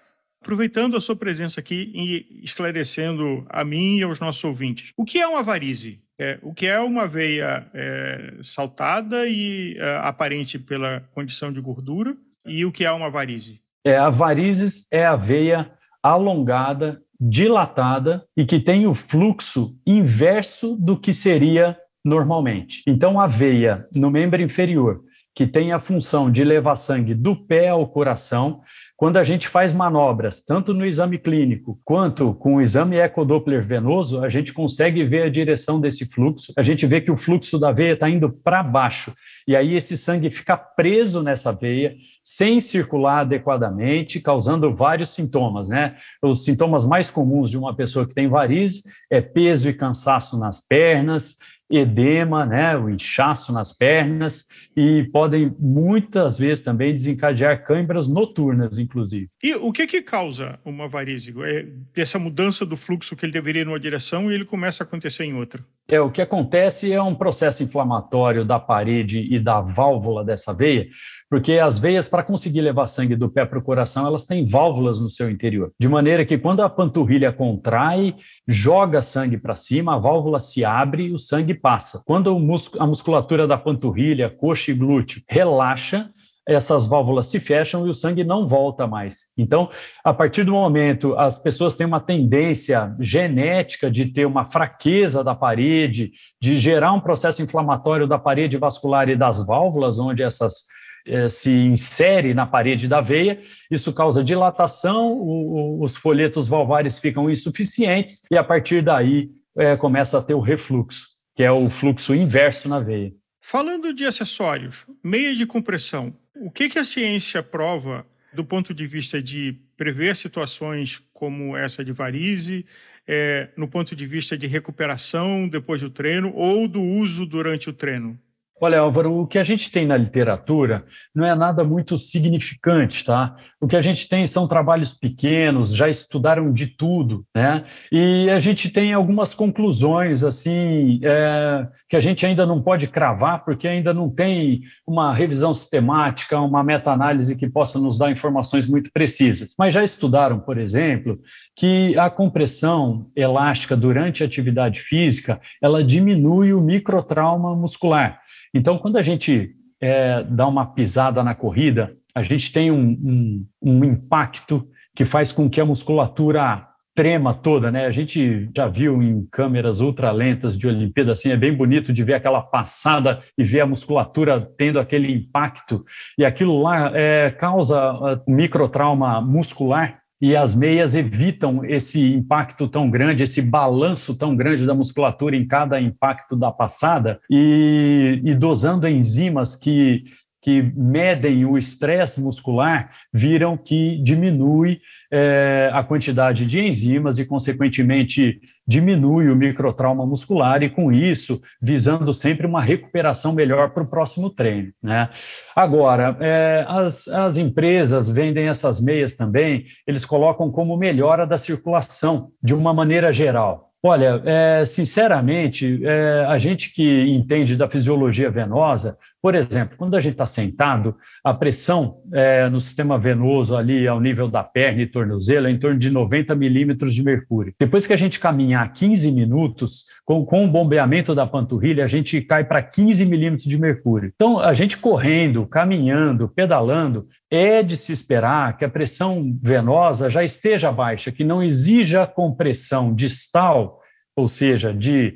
aproveitando 0.41 0.95
a 0.95 1.01
sua 1.01 1.15
presença 1.15 1.59
aqui 1.59 1.91
e 1.93 2.43
esclarecendo 2.43 3.45
a 3.49 3.63
mim 3.63 3.97
e 3.97 4.03
aos 4.03 4.19
nossos 4.19 4.43
ouvintes, 4.43 4.91
o 4.97 5.05
que 5.05 5.19
é 5.19 5.27
uma 5.27 5.43
varize? 5.43 6.01
É, 6.17 6.39
o 6.41 6.53
que 6.53 6.65
é 6.65 6.79
uma 6.79 7.07
veia 7.07 7.67
é, 7.73 8.37
saltada 8.41 9.27
e 9.27 9.75
é, 9.77 9.97
aparente 9.97 10.57
pela 10.57 11.01
condição 11.13 11.51
de 11.51 11.59
gordura, 11.59 12.15
e 12.45 12.63
o 12.63 12.71
que 12.71 12.85
é 12.85 12.91
uma 12.91 13.09
varize? 13.09 13.59
É, 13.83 13.97
a 13.97 14.09
varizes 14.09 14.87
é 14.91 15.05
a 15.05 15.15
veia 15.15 15.71
alongada, 16.01 17.01
dilatada 17.19 18.25
e 18.37 18.45
que 18.45 18.59
tem 18.59 18.87
o 18.87 18.93
fluxo 18.93 19.75
inverso 19.85 20.75
do 20.75 20.97
que 20.99 21.13
seria 21.13 21.77
normalmente. 22.05 22.83
Então, 22.85 23.19
a 23.19 23.25
veia 23.25 23.87
no 23.91 24.11
membro 24.11 24.41
inferior, 24.41 25.01
que 25.35 25.45
tem 25.45 25.73
a 25.73 25.79
função 25.79 26.31
de 26.31 26.43
levar 26.45 26.77
sangue 26.77 27.13
do 27.13 27.35
pé 27.35 27.67
ao 27.67 27.85
coração, 27.87 28.61
quando 28.97 29.17
a 29.17 29.23
gente 29.25 29.49
faz 29.49 29.73
manobras, 29.73 30.39
tanto 30.45 30.73
no 30.73 30.85
exame 30.85 31.17
clínico 31.17 31.77
quanto 31.83 32.33
com 32.35 32.55
o 32.55 32.61
exame 32.61 32.95
ecodoppler 32.95 33.61
venoso, 33.61 34.23
a 34.23 34.29
gente 34.29 34.53
consegue 34.53 35.03
ver 35.03 35.23
a 35.23 35.29
direção 35.29 35.81
desse 35.81 36.05
fluxo. 36.05 36.53
A 36.57 36.63
gente 36.63 36.85
vê 36.85 37.01
que 37.01 37.11
o 37.11 37.17
fluxo 37.17 37.59
da 37.59 37.73
veia 37.73 37.91
está 37.91 38.09
indo 38.09 38.31
para 38.31 38.63
baixo. 38.63 39.13
E 39.45 39.53
aí 39.53 39.75
esse 39.75 39.97
sangue 39.97 40.29
fica 40.29 40.55
preso 40.55 41.21
nessa 41.21 41.51
veia, 41.51 41.93
sem 42.23 42.61
circular 42.61 43.19
adequadamente, 43.19 44.21
causando 44.21 44.73
vários 44.73 45.09
sintomas, 45.09 45.67
né? 45.67 45.97
Os 46.23 46.45
sintomas 46.45 46.85
mais 46.85 47.09
comuns 47.09 47.49
de 47.49 47.57
uma 47.57 47.75
pessoa 47.75 48.07
que 48.07 48.13
tem 48.13 48.29
varizes 48.29 48.83
é 49.11 49.19
peso 49.19 49.67
e 49.67 49.73
cansaço 49.73 50.39
nas 50.39 50.65
pernas, 50.65 51.35
edema, 51.69 52.45
né, 52.45 52.77
o 52.77 52.89
inchaço 52.89 53.51
nas 53.51 53.75
pernas 53.75 54.45
e 54.75 55.03
podem 55.11 55.55
muitas 55.59 56.37
vezes 56.37 56.63
também 56.63 56.93
desencadear 56.93 57.63
câimbras 57.63 58.07
noturnas, 58.07 58.77
inclusive. 58.77 59.29
E 59.41 59.55
o 59.55 59.71
que 59.71 59.87
que 59.87 60.01
causa 60.01 60.59
uma 60.63 60.87
varize? 60.87 61.33
É 61.43 61.65
dessa 61.93 62.19
mudança 62.19 62.65
do 62.65 62.77
fluxo 62.77 63.15
que 63.15 63.25
ele 63.25 63.33
deveria 63.33 63.63
ir 63.63 63.65
numa 63.65 63.79
direção 63.79 64.31
e 64.31 64.35
ele 64.35 64.45
começa 64.45 64.83
a 64.83 64.85
acontecer 64.85 65.23
em 65.23 65.33
outra? 65.33 65.63
É, 65.87 65.99
o 65.99 66.11
que 66.11 66.21
acontece 66.21 66.91
é 66.91 67.01
um 67.01 67.13
processo 67.13 67.63
inflamatório 67.63 68.43
da 68.43 68.59
parede 68.59 69.19
e 69.31 69.39
da 69.39 69.61
válvula 69.61 70.25
dessa 70.25 70.51
veia, 70.53 70.87
porque 71.29 71.53
as 71.53 71.77
veias, 71.77 72.07
para 72.07 72.23
conseguir 72.23 72.61
levar 72.61 72.87
sangue 72.87 73.15
do 73.15 73.29
pé 73.29 73.45
para 73.45 73.59
o 73.59 73.63
coração, 73.63 74.05
elas 74.05 74.25
têm 74.25 74.47
válvulas 74.47 74.99
no 74.99 75.09
seu 75.09 75.29
interior. 75.29 75.71
De 75.79 75.87
maneira 75.87 76.25
que 76.25 76.37
quando 76.37 76.61
a 76.61 76.69
panturrilha 76.69 77.31
contrai, 77.31 78.15
joga 78.47 79.01
sangue 79.01 79.37
para 79.37 79.55
cima, 79.55 79.95
a 79.95 79.99
válvula 79.99 80.39
se 80.39 80.63
abre 80.63 81.07
e 81.07 81.13
o 81.13 81.19
sangue 81.19 81.53
passa. 81.53 82.03
Quando 82.05 82.37
a 82.79 82.87
musculatura 82.87 83.47
da 83.47 83.57
panturrilha, 83.57 84.29
coxa 84.29 84.71
e 84.71 84.75
glúteo 84.75 85.21
relaxa, 85.27 86.09
essas 86.47 86.85
válvulas 86.85 87.25
se 87.25 87.39
fecham 87.39 87.87
e 87.87 87.89
o 87.89 87.95
sangue 87.95 88.23
não 88.23 88.47
volta 88.47 88.85
mais. 88.85 89.21
Então, 89.35 89.69
a 90.03 90.13
partir 90.13 90.43
do 90.43 90.51
momento, 90.51 91.17
as 91.17 91.39
pessoas 91.39 91.73
têm 91.73 91.87
uma 91.87 91.99
tendência 91.99 92.95
genética 92.99 93.89
de 93.89 94.05
ter 94.05 94.25
uma 94.25 94.45
fraqueza 94.45 95.23
da 95.23 95.33
parede, 95.33 96.11
de 96.39 96.59
gerar 96.59 96.93
um 96.93 96.99
processo 96.99 97.41
inflamatório 97.41 98.07
da 98.07 98.19
parede 98.19 98.57
vascular 98.57 99.09
e 99.09 99.15
das 99.15 99.43
válvulas, 99.45 99.97
onde 99.97 100.21
essas 100.21 100.65
eh, 101.05 101.29
se 101.29 101.51
insere 101.51 102.33
na 102.33 102.45
parede 102.45 102.87
da 102.87 103.01
veia, 103.01 103.41
isso 103.69 103.93
causa 103.93 104.23
dilatação, 104.23 105.13
o, 105.13 105.79
o, 105.79 105.83
os 105.83 105.95
folhetos 105.95 106.47
valvares 106.47 106.97
ficam 106.97 107.29
insuficientes 107.29 108.23
e 108.31 108.37
a 108.37 108.43
partir 108.43 108.81
daí 108.81 109.29
é, 109.57 109.75
começa 109.77 110.17
a 110.17 110.21
ter 110.21 110.33
o 110.33 110.39
refluxo, 110.39 111.07
que 111.35 111.43
é 111.43 111.51
o 111.51 111.69
fluxo 111.69 112.13
inverso 112.13 112.67
na 112.67 112.79
veia. 112.79 113.13
Falando 113.41 113.93
de 113.93 114.05
acessórios, 114.05 114.85
meia 115.03 115.35
de 115.35 115.45
compressão, 115.45 116.13
o 116.35 116.49
que, 116.49 116.67
que 116.67 116.79
a 116.79 116.83
ciência 116.83 117.41
prova 117.43 118.05
do 118.33 118.43
ponto 118.43 118.73
de 118.73 118.85
vista 118.85 119.21
de 119.21 119.55
prever 119.77 120.15
situações 120.15 121.01
como 121.13 121.55
essa 121.55 121.85
de 121.85 121.91
varize, 121.91 122.65
é, 123.07 123.49
no 123.55 123.67
ponto 123.67 123.95
de 123.95 124.05
vista 124.05 124.37
de 124.37 124.45
recuperação 124.45 125.47
depois 125.47 125.81
do 125.81 125.89
treino 125.89 126.33
ou 126.35 126.67
do 126.67 126.81
uso 126.81 127.25
durante 127.25 127.69
o 127.69 127.73
treino? 127.73 128.19
Olha, 128.65 128.79
Álvaro, 128.79 129.21
o 129.21 129.27
que 129.27 129.37
a 129.37 129.43
gente 129.43 129.69
tem 129.69 129.85
na 129.85 129.95
literatura 129.95 130.83
não 131.13 131.23
é 131.23 131.35
nada 131.35 131.63
muito 131.63 131.99
significante, 131.99 133.05
tá? 133.05 133.35
O 133.61 133.67
que 133.67 133.75
a 133.75 133.81
gente 133.81 134.09
tem 134.09 134.25
são 134.25 134.47
trabalhos 134.47 134.91
pequenos, 134.91 135.71
já 135.71 135.87
estudaram 135.87 136.51
de 136.51 136.65
tudo, 136.65 137.23
né? 137.35 137.63
E 137.91 138.27
a 138.27 138.39
gente 138.39 138.71
tem 138.71 138.91
algumas 138.91 139.35
conclusões, 139.35 140.23
assim, 140.23 140.99
é, 141.03 141.67
que 141.87 141.95
a 141.95 141.99
gente 141.99 142.25
ainda 142.25 142.43
não 142.43 142.59
pode 142.59 142.87
cravar, 142.87 143.45
porque 143.45 143.67
ainda 143.67 143.93
não 143.93 144.09
tem 144.09 144.61
uma 144.87 145.13
revisão 145.13 145.53
sistemática, 145.53 146.41
uma 146.41 146.63
meta-análise 146.63 147.37
que 147.37 147.47
possa 147.47 147.77
nos 147.77 147.99
dar 147.99 148.09
informações 148.09 148.67
muito 148.67 148.91
precisas. 148.91 149.53
Mas 149.59 149.75
já 149.75 149.83
estudaram, 149.83 150.39
por 150.39 150.57
exemplo, 150.57 151.19
que 151.55 151.95
a 151.99 152.09
compressão 152.09 153.11
elástica 153.15 153.77
durante 153.77 154.23
a 154.23 154.25
atividade 154.25 154.79
física, 154.79 155.39
ela 155.61 155.83
diminui 155.83 156.51
o 156.51 156.59
microtrauma 156.59 157.55
muscular. 157.55 158.24
Então, 158.55 158.77
quando 158.77 158.95
a 158.95 159.01
gente 159.01 159.53
é, 159.81 160.23
dá 160.23 160.47
uma 160.47 160.65
pisada 160.65 161.21
na 161.21 161.35
corrida, 161.35 161.93
a 162.15 162.23
gente 162.23 162.53
tem 162.53 162.71
um, 162.71 162.79
um, 162.81 163.45
um 163.61 163.83
impacto 163.83 164.65
que 164.95 165.03
faz 165.03 165.33
com 165.33 165.49
que 165.49 165.59
a 165.59 165.65
musculatura 165.65 166.65
trema 166.95 167.33
toda, 167.33 167.69
né? 167.69 167.85
A 167.85 167.91
gente 167.91 168.49
já 168.55 168.69
viu 168.69 169.03
em 169.03 169.27
câmeras 169.29 169.81
ultralentas 169.81 170.57
de 170.57 170.65
Olimpíada, 170.65 171.11
assim, 171.11 171.29
é 171.29 171.35
bem 171.35 171.53
bonito 171.53 171.91
de 171.91 172.01
ver 172.01 172.13
aquela 172.13 172.41
passada 172.41 173.19
e 173.37 173.43
ver 173.43 173.59
a 173.59 173.65
musculatura 173.65 174.49
tendo 174.57 174.79
aquele 174.79 175.11
impacto. 175.11 175.83
E 176.17 176.23
aquilo 176.23 176.61
lá 176.61 176.91
é, 176.95 177.29
causa 177.31 177.93
uh, 177.93 178.21
microtrauma 178.25 179.19
muscular 179.19 179.99
e 180.21 180.35
as 180.35 180.55
meias 180.55 180.95
evitam 180.95 181.63
esse 181.65 182.13
impacto 182.13 182.67
tão 182.67 182.89
grande, 182.89 183.23
esse 183.23 183.41
balanço 183.41 184.15
tão 184.15 184.35
grande 184.35 184.65
da 184.65 184.73
musculatura 184.73 185.35
em 185.35 185.45
cada 185.45 185.79
impacto 185.79 186.35
da 186.35 186.51
passada, 186.51 187.19
e, 187.29 188.21
e 188.23 188.33
dosando 188.33 188.87
enzimas 188.87 189.55
que, 189.55 190.05
que 190.45 190.61
medem 190.75 191.43
o 191.43 191.57
estresse 191.57 192.21
muscular, 192.21 192.91
viram 193.11 193.57
que 193.57 193.97
diminui 194.03 194.79
é, 195.11 195.71
a 195.73 195.83
quantidade 195.83 196.45
de 196.45 196.59
enzimas 196.59 197.17
e, 197.17 197.25
consequentemente, 197.25 198.39
diminui 198.67 199.27
o 199.29 199.35
microtrauma 199.35 200.05
muscular 200.05 200.61
e, 200.61 200.69
com 200.69 200.91
isso, 200.91 201.41
visando 201.59 202.13
sempre 202.13 202.45
uma 202.45 202.61
recuperação 202.61 203.33
melhor 203.33 203.71
para 203.71 203.81
o 203.81 203.87
próximo 203.87 204.29
treino. 204.29 204.71
Né? 204.83 205.09
Agora, 205.55 206.15
é, 206.19 206.63
as, 206.67 207.07
as 207.07 207.37
empresas 207.37 208.07
vendem 208.07 208.47
essas 208.47 208.79
meias 208.79 209.15
também, 209.15 209.65
eles 209.87 210.05
colocam 210.05 210.51
como 210.51 210.77
melhora 210.77 211.25
da 211.25 211.39
circulação, 211.39 212.29
de 212.39 212.53
uma 212.53 212.71
maneira 212.71 213.11
geral. 213.11 213.71
Olha, 213.87 214.19
é, 214.25 214.65
sinceramente, 214.65 215.79
é, 215.85 216.25
a 216.27 216.39
gente 216.39 216.73
que 216.73 217.03
entende 217.07 217.55
da 217.55 217.69
fisiologia 217.69 218.31
venosa, 218.31 218.97
por 219.25 219.33
exemplo, 219.33 219.75
quando 219.75 219.97
a 219.97 219.99
gente 219.99 220.11
está 220.11 220.27
sentado, 220.27 220.95
a 221.23 221.33
pressão 221.33 221.97
é, 222.13 222.47
no 222.47 222.61
sistema 222.61 222.95
venoso 222.95 223.57
ali 223.57 223.87
ao 223.87 223.99
nível 223.99 224.27
da 224.27 224.43
perna 224.43 224.83
e 224.83 224.85
tornozelo 224.85 225.47
é 225.47 225.49
em 225.49 225.57
torno 225.57 225.79
de 225.79 225.89
90 225.89 226.35
milímetros 226.35 226.93
de 226.93 227.01
mercúrio. 227.01 227.51
Depois 227.59 227.87
que 227.87 227.93
a 227.93 227.97
gente 227.97 228.19
caminhar 228.19 228.71
15 228.71 229.11
minutos, 229.11 229.85
com, 230.05 230.23
com 230.23 230.45
o 230.45 230.47
bombeamento 230.47 231.15
da 231.15 231.25
panturrilha, 231.25 231.83
a 231.83 231.87
gente 231.87 232.21
cai 232.21 232.43
para 232.43 232.61
15 232.61 233.03
milímetros 233.03 233.49
de 233.49 233.57
mercúrio. 233.57 234.11
Então, 234.13 234.37
a 234.37 234.53
gente 234.53 234.77
correndo, 234.77 235.47
caminhando, 235.47 236.29
pedalando, 236.29 237.07
é 237.27 237.63
de 237.63 237.75
se 237.75 237.91
esperar 237.91 238.55
que 238.55 238.63
a 238.63 238.69
pressão 238.69 239.35
venosa 239.41 240.07
já 240.07 240.23
esteja 240.23 240.71
baixa, 240.71 241.11
que 241.11 241.23
não 241.23 241.41
exija 241.41 242.05
compressão 242.05 242.93
distal, 242.93 243.79
ou 244.15 244.27
seja, 244.27 244.71
de 244.71 245.15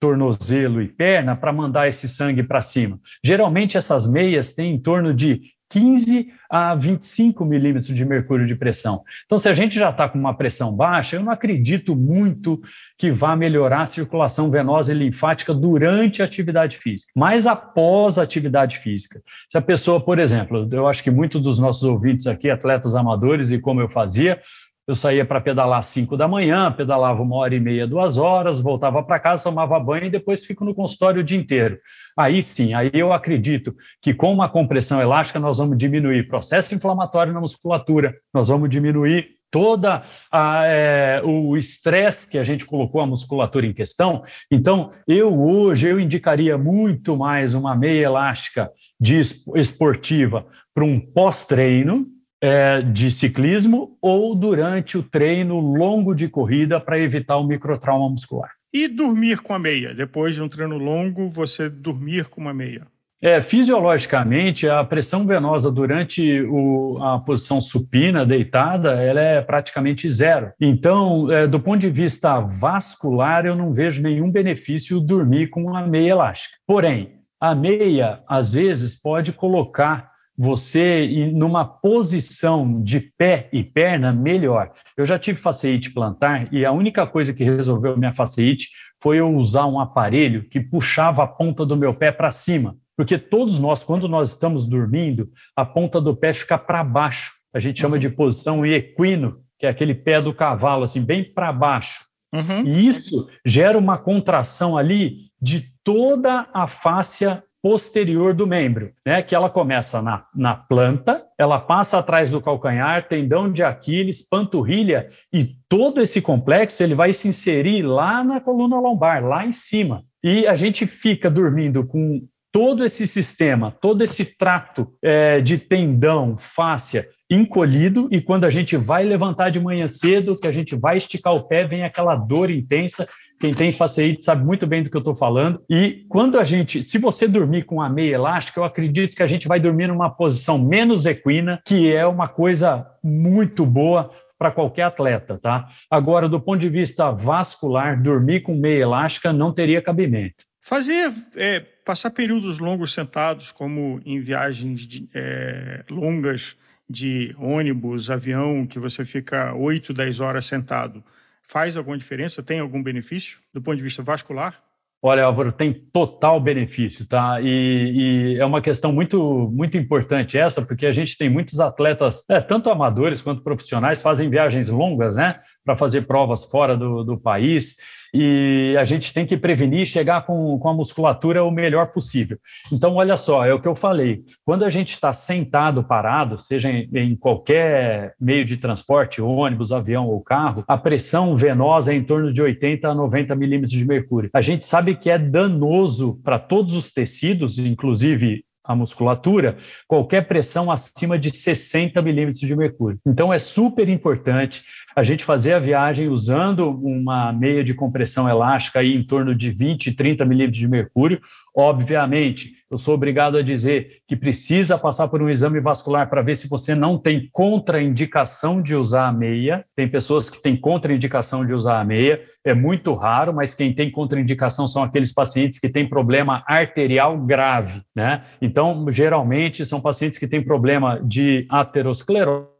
tornozelo 0.00 0.80
e 0.80 0.88
perna, 0.88 1.36
para 1.36 1.52
mandar 1.52 1.86
esse 1.86 2.08
sangue 2.08 2.42
para 2.42 2.62
cima. 2.62 2.98
Geralmente, 3.22 3.76
essas 3.76 4.10
meias 4.10 4.54
têm 4.54 4.74
em 4.74 4.80
torno 4.80 5.12
de 5.12 5.42
15 5.70 6.32
a 6.50 6.74
25 6.74 7.44
milímetros 7.44 7.94
de 7.94 8.04
mercúrio 8.04 8.46
de 8.46 8.56
pressão. 8.56 9.04
Então, 9.24 9.38
se 9.38 9.48
a 9.48 9.54
gente 9.54 9.78
já 9.78 9.90
está 9.90 10.08
com 10.08 10.18
uma 10.18 10.34
pressão 10.34 10.74
baixa, 10.74 11.14
eu 11.14 11.22
não 11.22 11.30
acredito 11.30 11.94
muito 11.94 12.60
que 12.98 13.12
vá 13.12 13.36
melhorar 13.36 13.82
a 13.82 13.86
circulação 13.86 14.50
venosa 14.50 14.92
e 14.92 14.96
linfática 14.96 15.54
durante 15.54 16.22
a 16.22 16.24
atividade 16.24 16.76
física, 16.76 17.12
mas 17.14 17.46
após 17.46 18.18
a 18.18 18.22
atividade 18.22 18.78
física. 18.78 19.22
Se 19.48 19.56
a 19.56 19.62
pessoa, 19.62 20.00
por 20.00 20.18
exemplo, 20.18 20.68
eu 20.72 20.88
acho 20.88 21.04
que 21.04 21.10
muitos 21.10 21.40
dos 21.40 21.60
nossos 21.60 21.84
ouvintes 21.84 22.26
aqui, 22.26 22.50
atletas 22.50 22.96
amadores, 22.96 23.52
e 23.52 23.60
como 23.60 23.80
eu 23.80 23.88
fazia, 23.88 24.40
eu 24.90 24.96
saía 24.96 25.24
para 25.24 25.40
pedalar 25.40 25.78
às 25.78 25.86
5 25.86 26.16
da 26.16 26.26
manhã, 26.26 26.72
pedalava 26.72 27.22
uma 27.22 27.36
hora 27.36 27.54
e 27.54 27.60
meia, 27.60 27.86
duas 27.86 28.18
horas, 28.18 28.60
voltava 28.60 29.02
para 29.02 29.20
casa, 29.20 29.44
tomava 29.44 29.78
banho 29.78 30.06
e 30.06 30.10
depois 30.10 30.44
fico 30.44 30.64
no 30.64 30.74
consultório 30.74 31.20
o 31.20 31.24
dia 31.24 31.38
inteiro. 31.38 31.78
Aí 32.16 32.42
sim, 32.42 32.74
aí 32.74 32.90
eu 32.92 33.12
acredito 33.12 33.74
que 34.02 34.12
com 34.12 34.32
uma 34.32 34.48
compressão 34.48 35.00
elástica 35.00 35.38
nós 35.38 35.58
vamos 35.58 35.78
diminuir 35.78 36.28
processo 36.28 36.74
inflamatório 36.74 37.32
na 37.32 37.40
musculatura, 37.40 38.14
nós 38.34 38.48
vamos 38.48 38.68
diminuir 38.68 39.40
toda 39.50 40.04
é, 40.32 41.20
o 41.24 41.56
estresse 41.56 42.28
que 42.28 42.38
a 42.38 42.44
gente 42.44 42.64
colocou 42.64 43.00
a 43.00 43.06
musculatura 43.06 43.66
em 43.66 43.72
questão. 43.72 44.22
Então, 44.50 44.92
eu 45.06 45.40
hoje 45.40 45.88
eu 45.88 45.98
indicaria 45.98 46.56
muito 46.56 47.16
mais 47.16 47.54
uma 47.54 47.74
meia 47.74 48.04
elástica 48.04 48.70
de 48.98 49.20
esportiva 49.56 50.46
para 50.72 50.84
um 50.84 51.00
pós-treino, 51.00 52.06
é, 52.40 52.80
de 52.80 53.10
ciclismo 53.10 53.96
ou 54.00 54.34
durante 54.34 54.96
o 54.96 55.02
treino 55.02 55.58
longo 55.60 56.14
de 56.14 56.28
corrida 56.28 56.80
para 56.80 56.98
evitar 56.98 57.36
o 57.36 57.46
microtrauma 57.46 58.08
muscular. 58.08 58.50
E 58.72 58.86
dormir 58.86 59.40
com 59.40 59.52
a 59.52 59.58
meia? 59.58 59.94
Depois 59.94 60.34
de 60.34 60.42
um 60.42 60.48
treino 60.48 60.78
longo, 60.78 61.28
você 61.28 61.68
dormir 61.68 62.28
com 62.28 62.40
uma 62.40 62.54
meia? 62.54 62.86
É, 63.22 63.42
fisiologicamente, 63.42 64.66
a 64.66 64.82
pressão 64.82 65.26
venosa 65.26 65.70
durante 65.70 66.40
o, 66.40 66.96
a 67.02 67.18
posição 67.18 67.60
supina, 67.60 68.24
deitada, 68.24 68.92
ela 68.92 69.20
é 69.20 69.42
praticamente 69.42 70.10
zero. 70.10 70.52
Então, 70.58 71.30
é, 71.30 71.46
do 71.46 71.60
ponto 71.60 71.80
de 71.80 71.90
vista 71.90 72.40
vascular, 72.40 73.44
eu 73.44 73.54
não 73.54 73.74
vejo 73.74 74.00
nenhum 74.00 74.30
benefício 74.30 74.98
dormir 75.00 75.48
com 75.48 75.64
uma 75.64 75.86
meia 75.86 76.12
elástica. 76.12 76.56
Porém, 76.66 77.20
a 77.38 77.54
meia, 77.54 78.20
às 78.26 78.54
vezes, 78.54 78.94
pode 78.94 79.32
colocar 79.32 80.09
você 80.42 81.30
numa 81.34 81.66
posição 81.66 82.82
de 82.82 82.98
pé 82.98 83.50
e 83.52 83.62
perna 83.62 84.10
melhor. 84.10 84.72
Eu 84.96 85.04
já 85.04 85.18
tive 85.18 85.38
faceite 85.38 85.92
plantar 85.92 86.50
e 86.50 86.64
a 86.64 86.72
única 86.72 87.06
coisa 87.06 87.34
que 87.34 87.44
resolveu 87.44 87.94
minha 87.94 88.14
faceite 88.14 88.70
foi 89.02 89.18
eu 89.18 89.30
usar 89.36 89.66
um 89.66 89.78
aparelho 89.78 90.48
que 90.48 90.58
puxava 90.58 91.22
a 91.22 91.26
ponta 91.26 91.66
do 91.66 91.76
meu 91.76 91.92
pé 91.92 92.10
para 92.10 92.30
cima. 92.30 92.74
Porque 92.96 93.18
todos 93.18 93.58
nós, 93.58 93.84
quando 93.84 94.08
nós 94.08 94.30
estamos 94.30 94.66
dormindo, 94.66 95.28
a 95.54 95.66
ponta 95.66 96.00
do 96.00 96.16
pé 96.16 96.32
fica 96.32 96.56
para 96.56 96.82
baixo. 96.82 97.32
A 97.52 97.60
gente 97.60 97.78
chama 97.78 97.98
de 97.98 98.08
posição 98.08 98.64
equino, 98.64 99.40
que 99.58 99.66
é 99.66 99.68
aquele 99.68 99.94
pé 99.94 100.22
do 100.22 100.32
cavalo, 100.32 100.84
assim, 100.84 101.02
bem 101.02 101.22
para 101.22 101.52
baixo. 101.52 102.00
Uhum. 102.32 102.64
E 102.64 102.86
isso 102.86 103.28
gera 103.44 103.76
uma 103.76 103.98
contração 103.98 104.74
ali 104.74 105.26
de 105.38 105.70
toda 105.84 106.48
a 106.54 106.66
fáscia 106.66 107.44
posterior 107.62 108.34
do 108.34 108.46
membro, 108.46 108.92
né? 109.04 109.22
Que 109.22 109.34
ela 109.34 109.50
começa 109.50 110.00
na, 110.00 110.24
na 110.34 110.54
planta, 110.54 111.22
ela 111.38 111.58
passa 111.58 111.98
atrás 111.98 112.30
do 112.30 112.40
calcanhar, 112.40 113.08
tendão 113.08 113.50
de 113.50 113.62
Aquiles, 113.62 114.26
panturrilha 114.26 115.08
e 115.32 115.56
todo 115.68 116.00
esse 116.00 116.20
complexo 116.20 116.82
ele 116.82 116.94
vai 116.94 117.12
se 117.12 117.28
inserir 117.28 117.82
lá 117.82 118.24
na 118.24 118.40
coluna 118.40 118.80
lombar, 118.80 119.24
lá 119.24 119.46
em 119.46 119.52
cima. 119.52 120.02
E 120.22 120.46
a 120.46 120.56
gente 120.56 120.86
fica 120.86 121.30
dormindo 121.30 121.86
com 121.86 122.26
todo 122.52 122.84
esse 122.84 123.06
sistema, 123.06 123.70
todo 123.70 124.02
esse 124.02 124.24
trato 124.24 124.92
é, 125.02 125.40
de 125.40 125.56
tendão, 125.58 126.36
fáscia 126.38 127.08
encolhido 127.30 128.08
e 128.10 128.20
quando 128.20 128.44
a 128.44 128.50
gente 128.50 128.76
vai 128.76 129.04
levantar 129.04 129.50
de 129.50 129.60
manhã 129.60 129.86
cedo, 129.86 130.34
que 130.34 130.48
a 130.48 130.52
gente 130.52 130.74
vai 130.74 130.98
esticar 130.98 131.32
o 131.32 131.44
pé, 131.44 131.64
vem 131.64 131.84
aquela 131.84 132.16
dor 132.16 132.50
intensa 132.50 133.08
quem 133.40 133.54
tem 133.54 133.72
faceite 133.72 134.22
sabe 134.22 134.44
muito 134.44 134.66
bem 134.66 134.82
do 134.82 134.90
que 134.90 134.96
eu 134.96 135.00
estou 135.00 135.16
falando. 135.16 135.62
E 135.68 136.04
quando 136.10 136.38
a 136.38 136.44
gente, 136.44 136.84
se 136.84 136.98
você 136.98 137.26
dormir 137.26 137.64
com 137.64 137.80
a 137.80 137.88
meia 137.88 138.16
elástica, 138.16 138.60
eu 138.60 138.64
acredito 138.64 139.16
que 139.16 139.22
a 139.22 139.26
gente 139.26 139.48
vai 139.48 139.58
dormir 139.58 139.88
numa 139.88 140.10
posição 140.10 140.58
menos 140.58 141.06
equina, 141.06 141.58
que 141.64 141.90
é 141.90 142.06
uma 142.06 142.28
coisa 142.28 142.86
muito 143.02 143.64
boa 143.64 144.10
para 144.38 144.50
qualquer 144.50 144.82
atleta, 144.82 145.38
tá? 145.38 145.68
Agora, 145.90 146.28
do 146.28 146.38
ponto 146.38 146.60
de 146.60 146.68
vista 146.68 147.10
vascular, 147.10 148.00
dormir 148.00 148.40
com 148.40 148.54
meia 148.54 148.82
elástica 148.82 149.32
não 149.32 149.52
teria 149.52 149.80
cabimento. 149.80 150.44
Fazer, 150.60 151.10
é, 151.34 151.60
passar 151.60 152.10
períodos 152.10 152.58
longos 152.58 152.92
sentados, 152.92 153.50
como 153.50 154.02
em 154.04 154.20
viagens 154.20 154.86
de, 154.86 155.08
é, 155.14 155.82
longas 155.90 156.56
de 156.88 157.34
ônibus, 157.38 158.10
avião, 158.10 158.66
que 158.66 158.78
você 158.78 159.04
fica 159.04 159.54
8, 159.54 159.94
10 159.94 160.20
horas 160.20 160.44
sentado, 160.44 161.02
faz 161.50 161.76
alguma 161.76 161.98
diferença? 161.98 162.42
Tem 162.42 162.60
algum 162.60 162.80
benefício 162.80 163.40
do 163.52 163.60
ponto 163.60 163.76
de 163.76 163.82
vista 163.82 164.02
vascular? 164.02 164.54
Olha, 165.02 165.24
Álvaro, 165.24 165.50
tem 165.50 165.72
total 165.72 166.38
benefício, 166.38 167.08
tá? 167.08 167.40
E, 167.40 168.34
e, 168.36 168.38
é 168.38 168.44
uma 168.44 168.60
questão 168.60 168.92
muito, 168.92 169.50
muito 169.50 169.76
importante 169.76 170.36
essa, 170.38 170.60
porque 170.60 170.84
a 170.86 170.92
gente 170.92 171.16
tem 171.16 171.28
muitos 171.28 171.58
atletas, 171.58 172.22
é, 172.28 172.38
tanto 172.38 172.70
amadores 172.70 173.22
quanto 173.22 173.42
profissionais, 173.42 174.02
fazem 174.02 174.28
viagens 174.28 174.68
longas, 174.68 175.16
né? 175.16 175.40
Para 175.64 175.74
fazer 175.74 176.02
provas 176.02 176.44
fora 176.44 176.76
do, 176.76 177.02
do 177.02 177.18
país. 177.18 177.76
E 178.12 178.76
a 178.78 178.84
gente 178.84 179.12
tem 179.12 179.26
que 179.26 179.36
prevenir 179.36 179.86
chegar 179.86 180.26
com, 180.26 180.58
com 180.58 180.68
a 180.68 180.74
musculatura 180.74 181.44
o 181.44 181.50
melhor 181.50 181.88
possível. 181.88 182.38
Então, 182.72 182.94
olha 182.96 183.16
só, 183.16 183.44
é 183.44 183.54
o 183.54 183.60
que 183.60 183.68
eu 183.68 183.74
falei. 183.74 184.22
Quando 184.44 184.64
a 184.64 184.70
gente 184.70 184.94
está 184.94 185.12
sentado, 185.12 185.84
parado, 185.84 186.38
seja 186.38 186.70
em, 186.70 186.88
em, 186.94 187.16
qualquer 187.16 188.14
meio 188.20 188.44
de 188.44 188.56
transporte, 188.56 189.22
ônibus, 189.22 189.72
avião 189.72 190.08
ou 190.08 190.20
carro, 190.20 190.64
a 190.66 190.76
pressão 190.76 191.36
venosa 191.36 191.92
é 191.92 191.96
em 191.96 192.02
torno 192.02 192.32
de 192.32 192.42
80 192.42 192.88
a 192.88 192.94
90 192.94 193.34
milímetros 193.34 193.72
de 193.72 193.84
mercúrio. 193.84 194.30
A 194.32 194.42
gente 194.42 194.64
sabe 194.64 194.96
que 194.96 195.10
é 195.10 195.18
danoso 195.18 196.20
para 196.24 196.38
todos 196.38 196.74
os 196.74 196.92
tecidos, 196.92 197.58
inclusive 197.58 198.44
a 198.70 198.76
musculatura, 198.76 199.58
qualquer 199.88 200.28
pressão 200.28 200.70
acima 200.70 201.18
de 201.18 201.30
60 201.30 202.00
milímetros 202.00 202.40
de 202.40 202.54
mercúrio. 202.54 202.98
Então, 203.04 203.32
é 203.32 203.38
super 203.38 203.88
importante 203.88 204.62
a 204.94 205.02
gente 205.02 205.24
fazer 205.24 205.54
a 205.54 205.58
viagem 205.58 206.08
usando 206.08 206.70
uma 206.70 207.32
meia 207.32 207.64
de 207.64 207.74
compressão 207.74 208.28
elástica 208.28 208.78
aí 208.78 208.94
em 208.94 209.02
torno 209.02 209.34
de 209.34 209.50
20, 209.50 209.92
30 209.92 210.24
milímetros 210.24 210.58
de 210.58 210.68
mercúrio. 210.68 211.20
Obviamente, 211.54 212.59
eu 212.70 212.78
sou 212.78 212.94
obrigado 212.94 213.36
a 213.36 213.42
dizer 213.42 213.98
que 214.06 214.14
precisa 214.14 214.78
passar 214.78 215.08
por 215.08 215.20
um 215.20 215.28
exame 215.28 215.58
vascular 215.58 216.08
para 216.08 216.22
ver 216.22 216.36
se 216.36 216.48
você 216.48 216.72
não 216.72 216.96
tem 216.96 217.28
contraindicação 217.32 218.62
de 218.62 218.76
usar 218.76 219.08
a 219.08 219.12
meia. 219.12 219.64
Tem 219.74 219.88
pessoas 219.88 220.30
que 220.30 220.40
têm 220.40 220.56
contraindicação 220.56 221.44
de 221.44 221.52
usar 221.52 221.80
a 221.80 221.84
meia, 221.84 222.22
é 222.44 222.54
muito 222.54 222.94
raro, 222.94 223.34
mas 223.34 223.54
quem 223.54 223.74
tem 223.74 223.90
contraindicação 223.90 224.68
são 224.68 224.84
aqueles 224.84 225.12
pacientes 225.12 225.58
que 225.58 225.68
têm 225.68 225.88
problema 225.88 226.44
arterial 226.46 227.18
grave, 227.18 227.82
né? 227.94 228.22
Então, 228.40 228.86
geralmente 228.90 229.66
são 229.66 229.80
pacientes 229.80 230.18
que 230.18 230.28
têm 230.28 230.42
problema 230.42 231.00
de 231.02 231.46
aterosclerose 231.50 232.50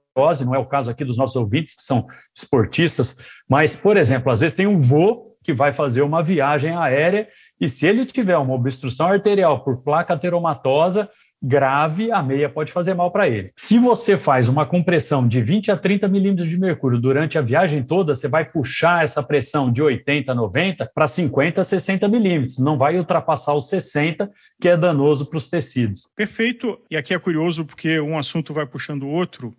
não 0.44 0.55
é 0.55 0.59
o 0.59 0.66
caso 0.66 0.90
aqui 0.90 1.05
dos 1.05 1.16
nossos 1.16 1.37
ouvintes, 1.37 1.75
que 1.75 1.83
são 1.83 2.07
esportistas, 2.37 3.16
mas, 3.49 3.77
por 3.77 3.96
exemplo, 3.96 4.31
às 4.31 4.40
vezes 4.40 4.57
tem 4.57 4.66
um 4.66 4.81
vô 4.81 5.31
que 5.42 5.53
vai 5.53 5.73
fazer 5.73 6.03
uma 6.03 6.23
viagem 6.23 6.77
aérea 6.77 7.27
e 7.61 7.68
se 7.68 7.87
ele 7.87 8.07
tiver 8.07 8.37
uma 8.38 8.55
obstrução 8.55 9.09
arterial 9.09 9.62
por 9.62 9.83
placa 9.83 10.14
ateromatosa 10.14 11.11
grave, 11.42 12.12
a 12.12 12.23
meia 12.23 12.49
pode 12.51 12.70
fazer 12.70 12.92
mal 12.92 13.11
para 13.11 13.29
ele. 13.29 13.51
Se 13.57 13.79
você 13.79 14.18
faz 14.18 14.46
uma 14.46 14.66
compressão 14.66 15.27
de 15.27 15.40
20 15.40 15.70
a 15.70 15.77
30 15.77 16.07
milímetros 16.07 16.49
de 16.49 16.59
mercúrio 16.59 17.01
durante 17.01 17.38
a 17.38 17.42
viagem 17.42 17.83
toda, 17.83 18.14
você 18.14 18.29
vai 18.29 18.44
puxar 18.44 19.05
essa 19.05 19.23
pressão 19.23 19.73
de 19.73 19.81
80 19.81 20.31
a 20.31 20.35
90 20.35 20.90
para 20.94 21.07
50 21.07 21.61
a 21.61 21.64
60 21.64 22.09
milímetros. 22.09 22.59
Não 22.59 22.77
vai 22.77 22.99
ultrapassar 22.99 23.55
os 23.55 23.68
60, 23.70 24.31
que 24.61 24.68
é 24.68 24.77
danoso 24.77 25.27
para 25.27 25.38
os 25.38 25.49
tecidos. 25.49 26.03
Perfeito. 26.14 26.79
E 26.90 26.96
aqui 26.96 27.14
é 27.14 27.18
curioso 27.18 27.64
porque 27.64 27.99
um 28.01 28.18
assunto 28.18 28.53
vai 28.53 28.66
puxando 28.66 29.05
o 29.05 29.09
outro. 29.09 29.55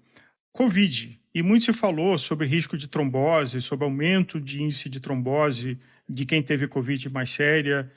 Covid. 0.54 1.20
E 1.34 1.42
muito 1.42 1.66
se 1.66 1.74
falou 1.74 2.18
sobre 2.18 2.46
risco 2.46 2.78
de 2.78 2.88
trombose, 2.88 3.62
sobre 3.62 3.86
aumento 3.86 4.40
de 4.40 4.62
índice 4.62 4.90
de 4.90 5.00
trombose 5.00 5.80
de 6.12 6.26
quem 6.26 6.42
teve 6.42 6.68
Covid 6.68 7.10
mais 7.10 7.30
séria. 7.30 7.90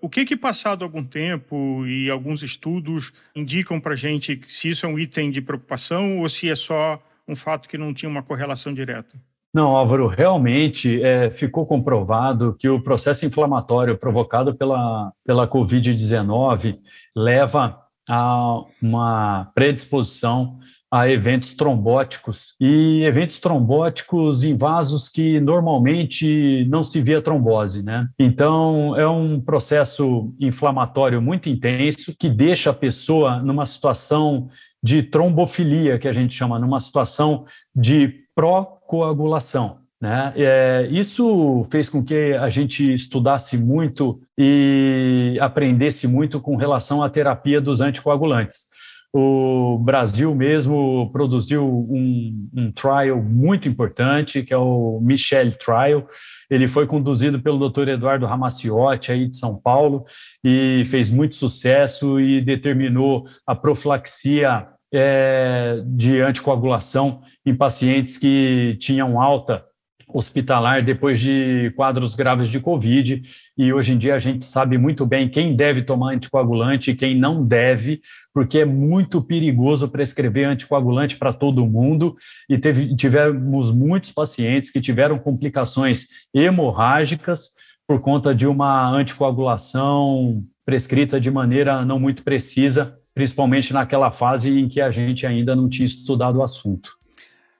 O 0.00 0.08
que 0.08 0.24
que 0.24 0.36
passado 0.36 0.84
algum 0.84 1.02
tempo 1.02 1.86
e 1.86 2.10
alguns 2.10 2.42
estudos 2.42 3.12
indicam 3.34 3.80
para 3.80 3.96
gente 3.96 4.40
se 4.46 4.70
isso 4.70 4.84
é 4.84 4.88
um 4.88 4.98
item 4.98 5.30
de 5.30 5.40
preocupação 5.40 6.18
ou 6.18 6.28
se 6.28 6.50
é 6.50 6.54
só 6.54 7.02
um 7.26 7.34
fato 7.34 7.68
que 7.68 7.78
não 7.78 7.94
tinha 7.94 8.10
uma 8.10 8.22
correlação 8.22 8.74
direta? 8.74 9.16
Não, 9.52 9.74
Álvaro, 9.74 10.06
realmente 10.06 11.02
é, 11.02 11.30
ficou 11.30 11.66
comprovado 11.66 12.54
que 12.58 12.68
o 12.68 12.80
processo 12.80 13.26
inflamatório 13.26 13.98
provocado 13.98 14.54
pela, 14.54 15.12
pela 15.24 15.48
Covid-19 15.48 16.78
leva 17.16 17.80
a 18.08 18.64
uma 18.80 19.50
predisposição 19.54 20.60
a 20.90 21.08
eventos 21.08 21.54
trombóticos 21.54 22.54
e 22.60 23.04
eventos 23.04 23.38
trombóticos 23.38 24.42
em 24.42 24.56
vasos 24.56 25.08
que 25.08 25.38
normalmente 25.38 26.66
não 26.68 26.82
se 26.82 27.00
via 27.00 27.22
trombose, 27.22 27.84
né? 27.84 28.08
Então 28.18 28.96
é 28.96 29.06
um 29.08 29.40
processo 29.40 30.34
inflamatório 30.40 31.22
muito 31.22 31.48
intenso 31.48 32.14
que 32.18 32.28
deixa 32.28 32.70
a 32.70 32.74
pessoa 32.74 33.40
numa 33.40 33.66
situação 33.66 34.48
de 34.82 35.02
trombofilia, 35.02 35.98
que 35.98 36.08
a 36.08 36.12
gente 36.12 36.34
chama, 36.34 36.58
numa 36.58 36.80
situação 36.80 37.44
de 37.74 38.24
pró-coagulação. 38.34 39.78
Né? 40.00 40.32
É, 40.34 40.88
isso 40.90 41.66
fez 41.70 41.86
com 41.86 42.02
que 42.02 42.32
a 42.32 42.48
gente 42.48 42.94
estudasse 42.94 43.58
muito 43.58 44.18
e 44.38 45.36
aprendesse 45.38 46.08
muito 46.08 46.40
com 46.40 46.56
relação 46.56 47.02
à 47.02 47.10
terapia 47.10 47.60
dos 47.60 47.82
anticoagulantes 47.82 48.69
o 49.12 49.78
Brasil 49.78 50.32
mesmo 50.34 51.10
produziu 51.12 51.66
um, 51.66 52.48
um 52.54 52.72
trial 52.72 53.20
muito 53.22 53.68
importante, 53.68 54.42
que 54.42 54.54
é 54.54 54.56
o 54.56 55.00
Michelle 55.02 55.56
Trial. 55.58 56.08
Ele 56.48 56.68
foi 56.68 56.86
conduzido 56.86 57.40
pelo 57.40 57.68
Dr. 57.68 57.88
Eduardo 57.88 58.26
Ramaciotti, 58.26 59.10
aí 59.10 59.28
de 59.28 59.36
São 59.36 59.60
Paulo, 59.60 60.04
e 60.44 60.84
fez 60.90 61.10
muito 61.10 61.36
sucesso 61.36 62.20
e 62.20 62.40
determinou 62.40 63.26
a 63.46 63.54
profilaxia 63.54 64.68
é, 64.92 65.82
de 65.86 66.20
anticoagulação 66.20 67.22
em 67.44 67.54
pacientes 67.54 68.16
que 68.16 68.76
tinham 68.80 69.20
alta 69.20 69.64
hospitalar 70.12 70.84
depois 70.84 71.20
de 71.20 71.72
quadros 71.76 72.14
graves 72.14 72.50
de 72.50 72.60
Covid. 72.60 73.22
E 73.56 73.72
hoje 73.72 73.92
em 73.92 73.98
dia 73.98 74.14
a 74.14 74.18
gente 74.18 74.44
sabe 74.44 74.76
muito 74.78 75.06
bem 75.06 75.28
quem 75.28 75.54
deve 75.54 75.82
tomar 75.82 76.14
anticoagulante 76.14 76.90
e 76.90 76.96
quem 76.96 77.16
não 77.16 77.46
deve, 77.46 78.00
porque 78.32 78.58
é 78.58 78.64
muito 78.64 79.20
perigoso 79.22 79.88
prescrever 79.88 80.48
anticoagulante 80.48 81.16
para 81.16 81.32
todo 81.32 81.66
mundo. 81.66 82.16
E 82.48 82.58
teve, 82.58 82.94
tivemos 82.94 83.70
muitos 83.72 84.12
pacientes 84.12 84.70
que 84.70 84.80
tiveram 84.80 85.18
complicações 85.18 86.06
hemorrágicas 86.34 87.50
por 87.86 88.00
conta 88.00 88.34
de 88.34 88.46
uma 88.46 88.88
anticoagulação 88.88 90.44
prescrita 90.64 91.20
de 91.20 91.30
maneira 91.30 91.84
não 91.84 91.98
muito 91.98 92.22
precisa, 92.22 92.96
principalmente 93.12 93.72
naquela 93.72 94.12
fase 94.12 94.60
em 94.60 94.68
que 94.68 94.80
a 94.80 94.90
gente 94.90 95.26
ainda 95.26 95.56
não 95.56 95.68
tinha 95.68 95.86
estudado 95.86 96.38
o 96.38 96.42
assunto. 96.42 97.00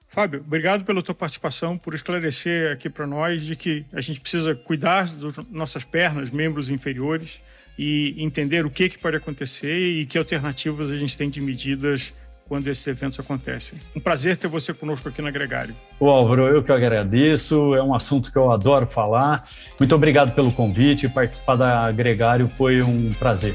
Fábio, 0.07 0.41
obrigado 0.45 0.85
pela 0.85 1.03
tua 1.03 1.15
participação, 1.15 1.79
por 1.79 1.95
esclarecer 1.95 2.73
aqui 2.73 2.91
para 2.91 3.07
nós 3.07 3.45
de 3.45 3.55
que 3.55 3.85
a 3.93 4.01
gente 4.01 4.21
precisa 4.21 4.55
cuidar 4.57 5.13
das 5.13 5.49
nossas 5.49 5.85
pernas, 5.85 6.31
membros 6.31 6.69
inferiores, 6.69 7.41
e 7.79 8.15
entender 8.19 8.67
o 8.67 8.71
que, 8.71 8.89
que 8.89 8.99
pode 8.99 9.17
acontecer 9.17 9.77
e 9.77 10.07
que 10.07 10.19
alternativas 10.19 10.91
a 10.91 10.97
gente 10.97 11.17
tem 11.17 11.31
de 11.31 11.41
medidas 11.41 12.13
quando 12.51 12.67
esses 12.67 12.85
eventos 12.89 13.19
acontecem. 13.21 13.79
Um 13.95 14.01
prazer 14.01 14.37
ter 14.37 14.49
você 14.49 14.75
conosco 14.75 15.09
aqui 15.09 15.23
na 15.23 15.31
Gregário. 15.31 15.75
O 16.01 16.11
Álvaro, 16.11 16.49
eu 16.49 16.65
que 16.65 16.73
agradeço, 16.73 17.77
é 17.77 17.83
um 17.83 17.95
assunto 17.95 18.33
que 18.33 18.37
eu 18.37 18.51
adoro 18.51 18.89
falar. 18.89 19.49
Muito 19.79 19.95
obrigado 19.95 20.35
pelo 20.35 20.51
convite, 20.51 21.09
participar 21.09 21.55
da 21.55 21.93
Gregário 21.93 22.51
foi 22.59 22.83
um 22.83 23.13
prazer. 23.13 23.55